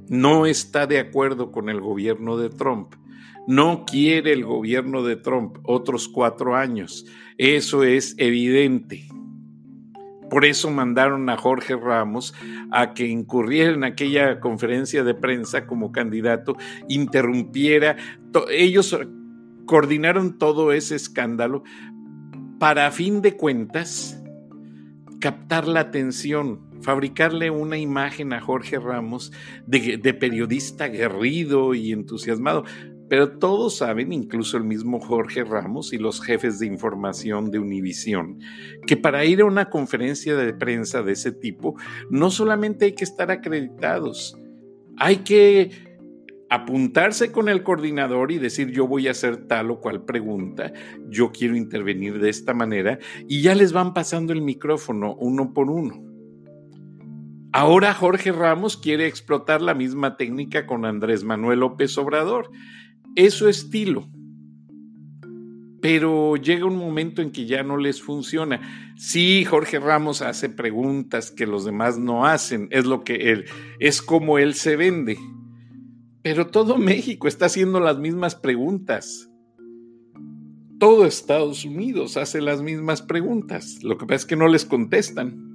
No 0.08 0.46
está 0.46 0.88
de 0.88 1.00
acuerdo 1.00 1.52
con 1.52 1.68
el 1.68 1.82
gobierno 1.82 2.38
de 2.38 2.50
Trump. 2.50 2.96
No 3.48 3.84
quiere 3.86 4.32
el 4.32 4.46
gobierno 4.46 5.04
de 5.04 5.18
Trump 5.18 5.58
otros 5.64 6.08
cuatro 6.08 6.56
años. 6.56 7.06
Eso 7.38 7.84
es 7.84 8.16
evidente. 8.18 9.10
Por 10.30 10.46
eso 10.46 10.70
mandaron 10.70 11.30
a 11.30 11.38
Jorge 11.38 11.76
Ramos 11.76 12.34
a 12.72 12.94
que 12.94 13.08
incurriera 13.08 13.74
en 13.74 13.84
aquella 13.84 14.40
conferencia 14.40 15.04
de 15.04 15.14
prensa 15.14 15.66
como 15.66 15.92
candidato, 15.92 16.56
interrumpiera. 16.88 17.98
Ellos 18.52 18.98
coordinaron 19.66 20.38
todo 20.38 20.72
ese 20.72 20.96
escándalo 20.96 21.64
para, 22.60 22.88
a 22.88 22.92
fin 22.92 23.22
de 23.22 23.38
cuentas, 23.38 24.22
captar 25.20 25.68
la 25.68 25.82
atención, 25.82 26.62
fabricarle 26.82 27.50
una 27.50 27.78
imagen 27.78 28.34
a 28.34 28.42
Jorge 28.42 28.80
Ramos 28.80 29.32
de, 29.66 30.14
periodista 30.14 30.86
aguerrido 30.86 31.74
y 31.74 31.92
entusiasmado. 31.92 32.66
Pero 33.10 33.40
todos 33.40 33.78
saben, 33.78 34.14
incluso 34.14 34.56
el 34.58 34.64
mismo 34.64 35.00
Jorge 35.00 35.44
Ramos 35.44 35.94
y 35.94 35.98
los 35.98 36.22
jefes 36.22 36.60
de 36.60 36.68
información 36.68 37.50
de 37.50 37.58
Univisión, 37.58 38.40
que 38.86 38.98
para 38.98 39.26
ir 39.26 39.42
a 39.42 39.46
una 39.46 39.70
conferencia 39.70 40.36
de 40.36 40.54
prensa 40.54 41.02
de 41.02 41.14
ese 41.14 41.32
tipo, 41.32 41.76
no 42.12 42.30
solamente 42.30 42.86
hay 42.86 42.92
que 42.94 43.04
estar 43.04 43.32
acreditados, 43.32 44.38
hay 44.98 45.18
que 45.18 45.72
apuntarse 46.52 47.32
con 47.32 47.50
el 47.50 47.64
coordinador 47.64 48.32
y 48.32 48.38
decir 48.38 48.72
yo 48.72 48.88
voy 48.88 49.08
a 49.08 49.12
hacer 49.12 49.48
tal 49.48 49.72
o 49.72 49.80
cual 49.80 50.04
pregunta, 50.06 50.72
yo 51.10 51.32
quiero 51.32 51.56
intervenir 51.56 52.20
de 52.20 52.30
esta 52.30 52.54
manera, 52.54 53.00
y 53.28 53.42
ya 53.42 53.56
les 53.56 53.74
van 53.74 53.94
pasando 53.96 54.34
el 54.34 54.42
micrófono 54.42 55.16
uno 55.16 55.54
por 55.54 55.72
uno. 55.72 56.06
Ahora 57.52 57.96
Jorge 57.96 58.32
Ramos 58.32 58.78
quiere 58.78 59.08
explotar 59.08 59.60
la 59.64 59.74
misma 59.74 60.18
técnica 60.18 60.68
con 60.68 60.86
Andrés 60.86 61.24
Manuel 61.24 61.62
López 61.62 61.98
Obrador 61.98 62.52
es 63.26 63.34
su 63.34 63.50
estilo. 63.50 64.08
Pero 65.82 66.38
llega 66.38 66.66
un 66.66 66.78
momento 66.78 67.22
en 67.22 67.32
que 67.32 67.46
ya 67.46 67.64
no 67.64 67.78
les 67.78 68.02
funciona. 68.02 68.94
Sí, 68.98 69.44
Jorge 69.46 69.80
Ramos 69.80 70.22
hace 70.22 70.50
preguntas 70.50 71.32
que 71.32 71.46
los 71.46 71.66
demás 71.66 71.98
no 71.98 72.26
hacen, 72.26 72.68
es 72.72 72.86
lo 72.86 73.04
que 73.04 73.32
él, 73.32 73.46
es 73.80 74.02
como 74.02 74.38
él 74.38 74.54
se 74.54 74.76
vende. 74.76 75.18
Pero 76.22 76.48
todo 76.48 76.78
México 76.78 77.28
está 77.28 77.46
haciendo 77.48 77.80
las 77.80 77.98
mismas 77.98 78.36
preguntas. 78.36 79.30
Todo 80.80 81.06
Estados 81.06 81.66
Unidos 81.66 82.16
hace 82.16 82.42
las 82.42 82.62
mismas 82.62 83.02
preguntas. 83.02 83.84
Lo 83.84 83.98
que 83.98 84.06
pasa 84.06 84.16
es 84.16 84.26
que 84.26 84.36
no 84.38 84.48
les 84.48 84.66
contestan. 84.66 85.49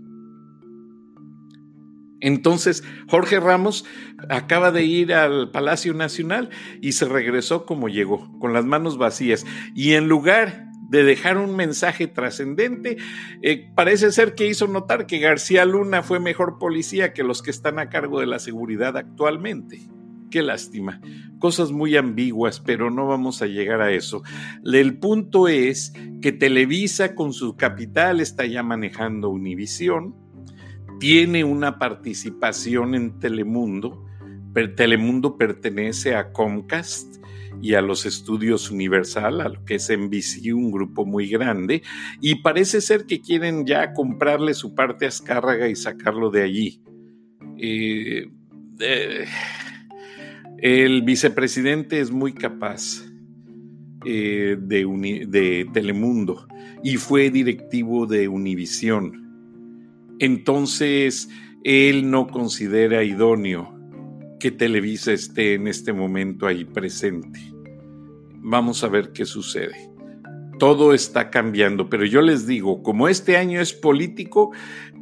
Entonces, 2.25 2.83
Jorge 3.07 3.39
Ramos 3.39 3.85
acaba 4.31 4.73
de 4.73 4.83
ir 4.83 5.13
al 5.13 5.51
Palacio 5.51 5.93
Nacional 5.93 6.49
y 6.81 6.93
se 6.93 7.05
regresó 7.05 7.67
como 7.67 7.91
llegó, 7.91 8.39
con 8.39 8.55
las 8.55 8.65
manos 8.65 8.97
vacías. 8.97 9.45
Y 9.75 9.93
en 9.93 10.09
lugar 10.09 10.71
de 10.89 11.05
dejar 11.05 11.37
un 11.37 11.55
mensaje 11.55 12.07
trascendente, 12.07 12.97
eh, 13.43 13.71
parece 13.75 14.11
ser 14.11 14.35
que 14.35 14.49
hizo 14.49 14.67
notar 14.67 15.07
que 15.07 15.19
García 15.19 15.67
Luna 15.67 16.03
fue 16.03 16.19
mejor 16.19 16.59
policía 16.59 17.13
que 17.13 17.25
los 17.25 17.43
que 17.43 17.51
están 17.51 17.79
a 17.79 17.91
cargo 17.91 18.21
de 18.21 18.27
la 18.27 18.39
seguridad 18.39 18.97
actualmente. 18.97 19.83
Qué 20.31 20.41
lástima. 20.41 21.03
Cosas 21.39 21.73
muy 21.73 21.95
ambiguas, 21.95 22.59
pero 22.59 22.91
no 22.91 23.07
vamos 23.07 23.43
a 23.43 23.47
llegar 23.47 23.83
a 23.83 23.93
eso. 23.93 24.23
El 24.65 24.97
punto 24.97 25.47
es 25.47 25.93
que 26.23 26.33
Televisa 26.33 27.15
con 27.15 27.35
su 27.35 27.55
capital 27.55 28.23
está 28.23 28.47
ya 28.47 28.63
manejando 28.63 29.29
Univisión 29.29 30.24
tiene 30.99 31.45
una 31.45 31.79
participación 31.79 32.95
en 32.95 33.19
Telemundo. 33.19 34.05
Telemundo 34.77 35.37
pertenece 35.37 36.15
a 36.15 36.33
Comcast 36.33 37.17
y 37.61 37.75
a 37.75 37.81
los 37.81 38.07
estudios 38.07 38.71
Universal, 38.71 39.41
a 39.41 39.49
lo 39.49 39.65
que 39.65 39.77
es 39.77 39.91
NBC, 39.91 40.55
un 40.55 40.71
grupo 40.71 41.05
muy 41.05 41.29
grande, 41.29 41.83
y 42.21 42.37
parece 42.37 42.81
ser 42.81 43.07
que 43.07 43.21
quieren 43.21 43.67
ya 43.67 43.93
comprarle 43.93 44.55
su 44.55 44.75
parte 44.75 45.07
a 45.07 45.09
Azcárraga 45.09 45.69
y 45.69 45.75
sacarlo 45.75 46.31
de 46.31 46.43
allí. 46.43 46.83
Eh, 47.59 48.31
eh, 48.81 49.25
el 50.59 51.03
vicepresidente 51.03 52.01
es 52.01 52.11
muy 52.11 52.33
capaz 52.33 53.05
eh, 54.05 54.57
de, 54.61 55.27
de 55.29 55.67
Telemundo 55.73 56.47
y 56.83 56.97
fue 56.97 57.31
directivo 57.31 58.07
de 58.07 58.29
Univisión 58.29 59.24
entonces 60.19 61.29
él 61.65 62.11
no 62.11 62.27
considera 62.27 63.03
idóneo 63.03 63.75
que 64.39 64.51
Televisa 64.51 65.13
esté 65.13 65.55
en 65.55 65.67
este 65.67 65.93
momento 65.93 66.47
ahí 66.47 66.67
presente. 66.67 67.41
Vamos 68.35 68.85
a 68.85 68.89
ver 68.89 69.13
qué 69.13 69.25
sucede. 69.25 69.91
Todo 70.59 70.93
está 70.93 71.31
cambiando, 71.31 71.89
pero 71.89 72.05
yo 72.05 72.21
les 72.21 72.47
digo, 72.47 72.83
como 72.83 73.09
este 73.09 73.39
año 73.39 73.61
es 73.61 73.73
político, 73.73 74.53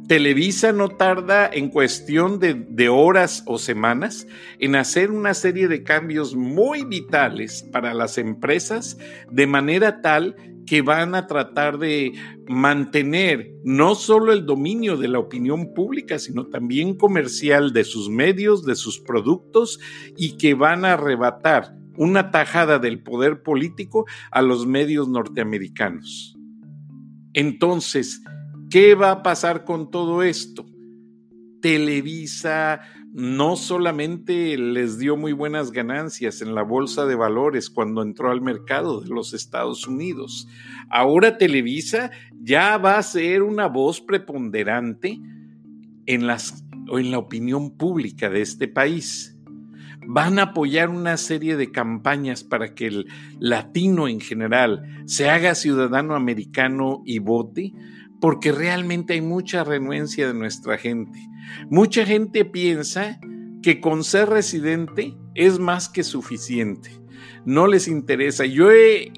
Televisa 0.07 0.71
no 0.71 0.89
tarda 0.89 1.49
en 1.51 1.69
cuestión 1.69 2.39
de, 2.39 2.53
de, 2.53 2.89
horas 2.89 3.43
o 3.45 3.57
semanas 3.57 4.27
en 4.59 4.75
hacer 4.75 5.11
una 5.11 5.33
serie 5.33 5.67
de 5.67 5.83
cambios 5.83 6.35
muy 6.35 6.83
vitales 6.85 7.63
para 7.71 7.93
las 7.93 8.17
empresas 8.17 8.97
de 9.29 9.47
manera 9.47 10.01
tal 10.01 10.35
que 10.65 10.81
van 10.81 11.15
a 11.15 11.27
tratar 11.27 11.77
de 11.77 12.13
mantener 12.47 13.51
no 13.63 13.95
solo 13.95 14.33
el 14.33 14.45
dominio 14.45 14.97
de 14.97 15.07
la 15.07 15.19
opinión 15.19 15.73
pública, 15.73 16.19
sino 16.19 16.47
también 16.47 16.95
comercial 16.95 17.73
de 17.73 17.83
sus 17.83 18.09
medios, 18.09 18.65
de 18.65 18.75
sus 18.75 18.99
productos 18.99 19.79
y 20.17 20.37
que 20.37 20.53
van 20.53 20.85
a 20.85 20.93
arrebatar 20.93 21.75
una 21.97 22.31
tajada 22.31 22.79
del 22.79 23.01
poder 23.03 23.43
político 23.43 24.05
a 24.31 24.41
los 24.41 24.65
medios 24.65 25.07
norteamericanos. 25.07 26.35
Entonces, 27.33 28.21
¿qué 28.69 28.95
va 28.95 29.11
a 29.11 29.23
pasar 29.23 29.63
con 29.65 29.91
todo 29.91 30.23
esto? 30.23 30.65
Televisa 31.61 32.81
no 33.13 33.55
solamente 33.55 34.57
les 34.57 34.97
dio 34.97 35.15
muy 35.15 35.33
buenas 35.33 35.71
ganancias 35.71 36.41
en 36.41 36.55
la 36.55 36.63
bolsa 36.63 37.05
de 37.05 37.13
valores 37.13 37.69
cuando 37.69 38.01
entró 38.01 38.31
al 38.31 38.41
mercado 38.41 39.01
de 39.01 39.09
los 39.09 39.35
Estados 39.35 39.87
Unidos, 39.87 40.47
ahora 40.89 41.37
Televisa 41.37 42.09
ya 42.41 42.77
va 42.77 42.97
a 42.97 43.03
ser 43.03 43.43
una 43.43 43.67
voz 43.67 44.01
preponderante 44.01 45.21
en, 46.07 46.25
las, 46.25 46.65
en 46.87 47.11
la 47.11 47.19
opinión 47.19 47.77
pública 47.77 48.31
de 48.31 48.41
este 48.41 48.67
país 48.67 49.37
van 50.05 50.39
a 50.39 50.43
apoyar 50.43 50.89
una 50.89 51.15
serie 51.15 51.55
de 51.55 51.71
campañas 51.71 52.43
para 52.43 52.73
que 52.73 52.87
el 52.87 53.07
latino 53.39 54.07
en 54.07 54.19
general 54.19 55.03
se 55.05 55.29
haga 55.29 55.55
ciudadano 55.55 56.15
americano 56.15 57.01
y 57.05 57.19
vote, 57.19 57.73
porque 58.19 58.51
realmente 58.51 59.13
hay 59.13 59.21
mucha 59.21 59.63
renuencia 59.63 60.27
de 60.27 60.33
nuestra 60.33 60.77
gente. 60.77 61.19
Mucha 61.69 62.05
gente 62.05 62.45
piensa 62.45 63.19
que 63.61 63.79
con 63.79 64.03
ser 64.03 64.29
residente 64.29 65.15
es 65.35 65.59
más 65.59 65.89
que 65.89 66.03
suficiente 66.03 67.03
no 67.45 67.67
les 67.67 67.87
interesa. 67.87 68.45
Yo 68.45 68.71
he 68.71 69.11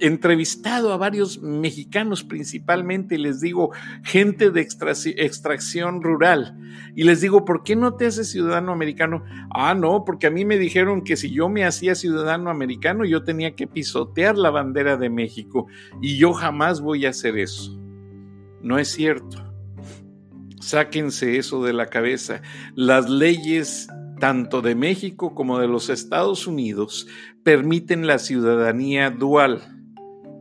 entrevistado 0.00 0.92
a 0.92 0.96
varios 0.96 1.40
mexicanos 1.40 2.24
principalmente, 2.24 3.14
y 3.14 3.18
les 3.18 3.40
digo, 3.40 3.70
gente 4.02 4.50
de 4.50 4.60
extracción 4.60 6.02
rural, 6.02 6.58
y 6.94 7.04
les 7.04 7.20
digo, 7.20 7.44
¿por 7.44 7.62
qué 7.62 7.76
no 7.76 7.94
te 7.94 8.06
haces 8.06 8.30
ciudadano 8.30 8.72
americano? 8.72 9.24
Ah, 9.54 9.74
no, 9.74 10.04
porque 10.04 10.26
a 10.26 10.30
mí 10.30 10.44
me 10.44 10.58
dijeron 10.58 11.02
que 11.02 11.16
si 11.16 11.30
yo 11.30 11.48
me 11.48 11.64
hacía 11.64 11.94
ciudadano 11.94 12.50
americano, 12.50 13.04
yo 13.04 13.22
tenía 13.24 13.54
que 13.54 13.66
pisotear 13.66 14.36
la 14.36 14.50
bandera 14.50 14.96
de 14.96 15.10
México, 15.10 15.66
y 16.00 16.16
yo 16.16 16.32
jamás 16.32 16.80
voy 16.80 17.06
a 17.06 17.10
hacer 17.10 17.38
eso. 17.38 17.78
No 18.62 18.78
es 18.78 18.88
cierto. 18.88 19.49
Sáquense 20.60 21.38
eso 21.38 21.64
de 21.64 21.72
la 21.72 21.86
cabeza. 21.86 22.42
Las 22.74 23.08
leyes 23.10 23.88
tanto 24.20 24.62
de 24.62 24.76
México 24.76 25.34
como 25.34 25.58
de 25.58 25.66
los 25.66 25.88
Estados 25.90 26.46
Unidos, 26.46 27.08
permiten 27.42 28.06
la 28.06 28.20
ciudadanía 28.20 29.10
dual. 29.10 29.62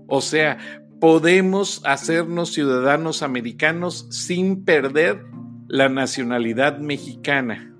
O 0.05 0.21
sea, 0.21 0.59
podemos 0.99 1.81
hacernos 1.85 2.53
ciudadanos 2.53 3.23
americanos 3.23 4.05
sin 4.11 4.63
perder 4.63 5.25
la 5.67 5.89
nacionalidad 5.89 6.77
mexicana. 6.77 7.73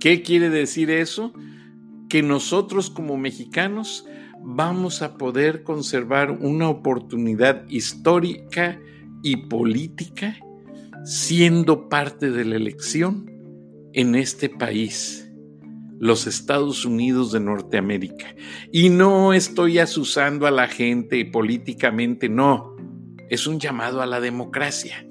¿Qué 0.00 0.22
quiere 0.22 0.50
decir 0.50 0.90
eso? 0.90 1.32
Que 2.10 2.22
nosotros 2.22 2.90
como 2.90 3.16
mexicanos 3.16 4.04
vamos 4.42 5.00
a 5.00 5.16
poder 5.16 5.62
conservar 5.62 6.32
una 6.32 6.68
oportunidad 6.68 7.68
histórica 7.68 8.80
y 9.22 9.46
política 9.46 10.36
siendo 11.04 11.88
parte 11.88 12.30
de 12.30 12.44
la 12.44 12.56
elección 12.56 13.30
en 13.92 14.14
este 14.14 14.48
país, 14.48 15.30
los 15.98 16.26
Estados 16.26 16.84
Unidos 16.84 17.32
de 17.32 17.40
Norteamérica. 17.40 18.34
Y 18.70 18.88
no 18.88 19.32
estoy 19.32 19.78
asusando 19.78 20.46
a 20.46 20.50
la 20.50 20.68
gente 20.68 21.24
políticamente, 21.24 22.28
no. 22.28 22.76
Es 23.30 23.46
un 23.46 23.58
llamado 23.58 24.00
a 24.02 24.06
la 24.06 24.20
democracia. 24.20 25.06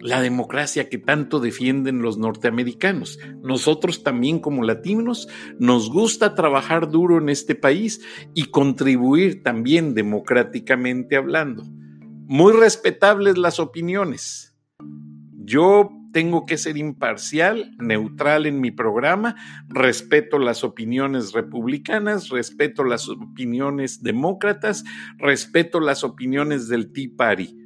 La 0.00 0.20
democracia 0.20 0.88
que 0.88 0.98
tanto 0.98 1.40
defienden 1.40 2.02
los 2.02 2.18
norteamericanos. 2.18 3.18
Nosotros 3.42 4.02
también 4.02 4.38
como 4.38 4.62
latinos 4.62 5.28
nos 5.58 5.90
gusta 5.90 6.34
trabajar 6.34 6.90
duro 6.90 7.18
en 7.18 7.28
este 7.28 7.54
país 7.54 8.02
y 8.34 8.46
contribuir 8.46 9.42
también 9.42 9.94
democráticamente 9.94 11.16
hablando. 11.16 11.64
Muy 12.28 12.52
respetables 12.52 13.38
las 13.38 13.58
opiniones. 13.58 14.55
Yo 15.46 15.90
tengo 16.12 16.44
que 16.44 16.58
ser 16.58 16.76
imparcial, 16.76 17.70
neutral 17.78 18.46
en 18.46 18.60
mi 18.60 18.72
programa, 18.72 19.36
respeto 19.68 20.40
las 20.40 20.64
opiniones 20.64 21.32
republicanas, 21.32 22.30
respeto 22.30 22.82
las 22.82 23.08
opiniones 23.08 24.02
demócratas, 24.02 24.82
respeto 25.18 25.78
las 25.78 26.02
opiniones 26.02 26.68
del 26.68 26.90
Tea 26.90 27.10
Party. 27.16 27.56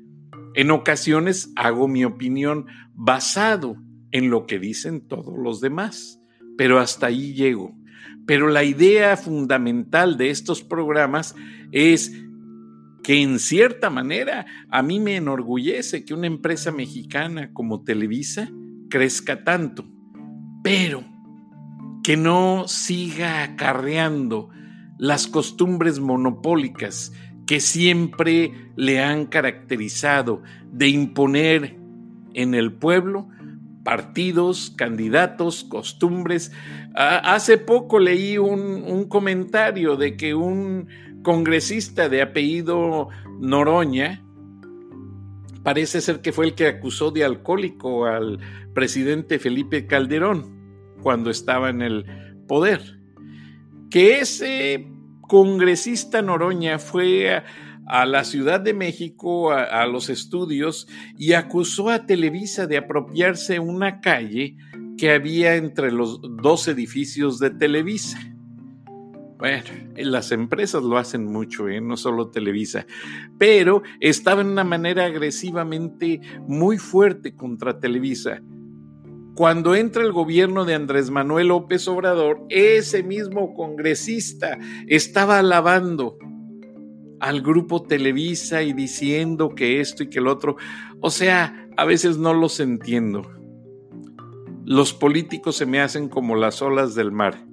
En 0.54 0.70
ocasiones 0.72 1.52
hago 1.56 1.88
mi 1.88 2.04
opinión 2.04 2.66
basado 2.92 3.76
en 4.10 4.28
lo 4.28 4.44
que 4.46 4.58
dicen 4.58 5.06
todos 5.08 5.38
los 5.38 5.62
demás, 5.62 6.20
pero 6.58 6.80
hasta 6.80 7.06
ahí 7.06 7.32
llego. 7.32 7.74
Pero 8.26 8.48
la 8.48 8.62
idea 8.62 9.16
fundamental 9.16 10.18
de 10.18 10.28
estos 10.28 10.62
programas 10.62 11.34
es 11.72 12.12
que 13.02 13.22
en 13.22 13.38
cierta 13.38 13.90
manera 13.90 14.46
a 14.68 14.82
mí 14.82 15.00
me 15.00 15.16
enorgullece 15.16 16.04
que 16.04 16.14
una 16.14 16.26
empresa 16.26 16.70
mexicana 16.72 17.52
como 17.52 17.82
Televisa 17.82 18.50
crezca 18.88 19.44
tanto, 19.44 19.86
pero 20.62 21.04
que 22.02 22.16
no 22.16 22.66
siga 22.66 23.42
acarreando 23.42 24.50
las 24.98 25.26
costumbres 25.26 25.98
monopólicas 26.00 27.12
que 27.46 27.60
siempre 27.60 28.52
le 28.76 29.02
han 29.02 29.26
caracterizado 29.26 30.42
de 30.70 30.88
imponer 30.88 31.78
en 32.34 32.54
el 32.54 32.72
pueblo 32.72 33.28
partidos, 33.82 34.72
candidatos, 34.76 35.64
costumbres. 35.64 36.52
hace 36.94 37.58
poco 37.58 37.98
leí 37.98 38.38
un, 38.38 38.60
un 38.60 39.08
comentario 39.08 39.96
de 39.96 40.16
que 40.16 40.34
un 40.34 40.86
congresista 41.22 42.08
de 42.08 42.22
apellido 42.22 43.08
Noroña, 43.40 44.24
parece 45.62 46.00
ser 46.00 46.20
que 46.20 46.32
fue 46.32 46.46
el 46.46 46.54
que 46.54 46.66
acusó 46.66 47.10
de 47.10 47.24
alcohólico 47.24 48.06
al 48.06 48.38
presidente 48.74 49.38
Felipe 49.38 49.86
Calderón 49.86 50.60
cuando 51.02 51.30
estaba 51.30 51.70
en 51.70 51.82
el 51.82 52.04
poder. 52.46 52.98
Que 53.90 54.20
ese 54.20 54.88
congresista 55.22 56.22
Noroña 56.22 56.78
fue 56.78 57.42
a, 57.86 58.06
la 58.06 58.24
Ciudad 58.24 58.60
de 58.60 58.72
México 58.72 59.52
a, 59.52 59.84
los 59.86 60.10
estudios 60.10 60.86
y 61.18 61.32
acusó 61.32 61.90
a 61.90 62.06
Televisa 62.06 62.66
de 62.66 62.76
apropiarse 62.76 63.58
una 63.58 64.00
calle 64.00 64.56
que 64.96 65.10
había 65.10 65.56
entre 65.56 65.90
los 65.90 66.20
dos 66.42 66.68
edificios 66.68 67.38
de 67.38 67.50
Televisa. 67.50 68.18
Bueno, 69.40 69.64
las 69.96 70.32
empresas 70.32 70.82
lo 70.82 70.98
hacen 70.98 71.24
mucho, 71.24 71.66
¿eh? 71.70 71.80
no 71.80 71.96
solo 71.96 72.28
Televisa, 72.28 72.86
pero 73.38 73.82
estaba 73.98 74.42
en 74.42 74.48
una 74.48 74.64
manera 74.64 75.06
agresivamente 75.06 76.20
muy 76.46 76.76
fuerte 76.76 77.34
contra 77.34 77.80
Televisa. 77.80 78.42
Cuando 79.34 79.74
entra 79.74 80.02
el 80.02 80.12
gobierno 80.12 80.66
de 80.66 80.74
Andrés 80.74 81.08
Manuel 81.08 81.48
López 81.48 81.88
Obrador, 81.88 82.44
ese 82.50 83.02
mismo 83.02 83.54
congresista 83.54 84.58
estaba 84.86 85.38
alabando 85.38 86.18
al 87.18 87.40
grupo 87.40 87.82
Televisa 87.82 88.62
y 88.62 88.74
diciendo 88.74 89.54
que 89.54 89.80
esto 89.80 90.02
y 90.02 90.10
que 90.10 90.18
el 90.18 90.26
otro. 90.26 90.56
O 91.00 91.10
sea, 91.10 91.66
a 91.78 91.86
veces 91.86 92.18
no 92.18 92.34
los 92.34 92.60
entiendo. 92.60 93.22
Los 94.66 94.92
políticos 94.92 95.56
se 95.56 95.64
me 95.64 95.80
hacen 95.80 96.10
como 96.10 96.36
las 96.36 96.60
olas 96.60 96.94
del 96.94 97.10
mar 97.10 97.49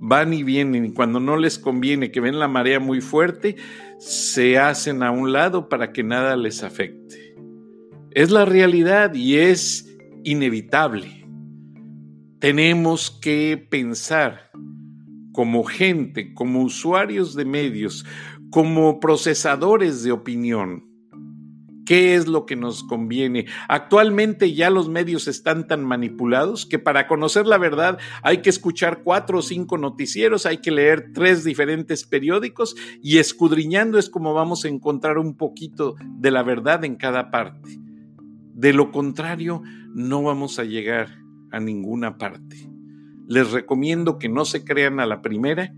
van 0.00 0.32
y 0.32 0.42
vienen 0.42 0.86
y 0.86 0.92
cuando 0.92 1.20
no 1.20 1.36
les 1.36 1.58
conviene, 1.58 2.10
que 2.10 2.20
ven 2.20 2.38
la 2.38 2.48
marea 2.48 2.80
muy 2.80 3.00
fuerte, 3.00 3.56
se 3.98 4.58
hacen 4.58 5.02
a 5.02 5.10
un 5.10 5.32
lado 5.32 5.68
para 5.68 5.92
que 5.92 6.02
nada 6.02 6.36
les 6.36 6.64
afecte. 6.64 7.36
Es 8.10 8.30
la 8.30 8.46
realidad 8.46 9.14
y 9.14 9.36
es 9.36 9.86
inevitable. 10.24 11.26
Tenemos 12.40 13.10
que 13.10 13.64
pensar 13.70 14.50
como 15.32 15.62
gente, 15.64 16.32
como 16.34 16.62
usuarios 16.62 17.36
de 17.36 17.44
medios, 17.44 18.06
como 18.50 18.98
procesadores 18.98 20.02
de 20.02 20.12
opinión, 20.12 20.89
¿Qué 21.90 22.14
es 22.14 22.28
lo 22.28 22.46
que 22.46 22.54
nos 22.54 22.84
conviene? 22.84 23.46
Actualmente 23.66 24.54
ya 24.54 24.70
los 24.70 24.88
medios 24.88 25.26
están 25.26 25.66
tan 25.66 25.84
manipulados 25.84 26.64
que 26.64 26.78
para 26.78 27.08
conocer 27.08 27.48
la 27.48 27.58
verdad 27.58 27.98
hay 28.22 28.42
que 28.42 28.50
escuchar 28.50 29.02
cuatro 29.02 29.38
o 29.38 29.42
cinco 29.42 29.76
noticieros, 29.76 30.46
hay 30.46 30.58
que 30.58 30.70
leer 30.70 31.10
tres 31.12 31.42
diferentes 31.42 32.04
periódicos 32.04 32.76
y 33.02 33.18
escudriñando 33.18 33.98
es 33.98 34.08
como 34.08 34.34
vamos 34.34 34.64
a 34.64 34.68
encontrar 34.68 35.18
un 35.18 35.36
poquito 35.36 35.96
de 36.00 36.30
la 36.30 36.44
verdad 36.44 36.84
en 36.84 36.94
cada 36.94 37.32
parte. 37.32 37.80
De 38.54 38.72
lo 38.72 38.92
contrario, 38.92 39.60
no 39.92 40.22
vamos 40.22 40.60
a 40.60 40.62
llegar 40.62 41.08
a 41.50 41.58
ninguna 41.58 42.18
parte. 42.18 42.70
Les 43.26 43.50
recomiendo 43.50 44.16
que 44.16 44.28
no 44.28 44.44
se 44.44 44.62
crean 44.62 45.00
a 45.00 45.06
la 45.06 45.22
primera, 45.22 45.74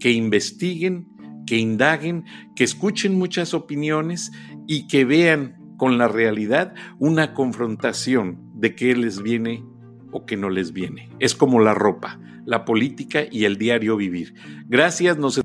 que 0.00 0.10
investiguen, 0.10 1.06
que 1.46 1.58
indaguen, 1.58 2.24
que 2.56 2.64
escuchen 2.64 3.16
muchas 3.18 3.54
opiniones 3.54 4.32
y 4.66 4.86
que 4.86 5.04
vean 5.04 5.56
con 5.76 5.98
la 5.98 6.08
realidad 6.08 6.74
una 6.98 7.34
confrontación 7.34 8.38
de 8.54 8.74
qué 8.74 8.96
les 8.96 9.22
viene 9.22 9.64
o 10.12 10.24
que 10.26 10.36
no 10.36 10.48
les 10.48 10.72
viene. 10.72 11.10
Es 11.18 11.34
como 11.34 11.60
la 11.60 11.74
ropa, 11.74 12.20
la 12.46 12.64
política 12.64 13.24
y 13.30 13.44
el 13.44 13.58
diario 13.58 13.96
vivir. 13.96 14.34
Gracias, 14.66 15.18
nos 15.18 15.40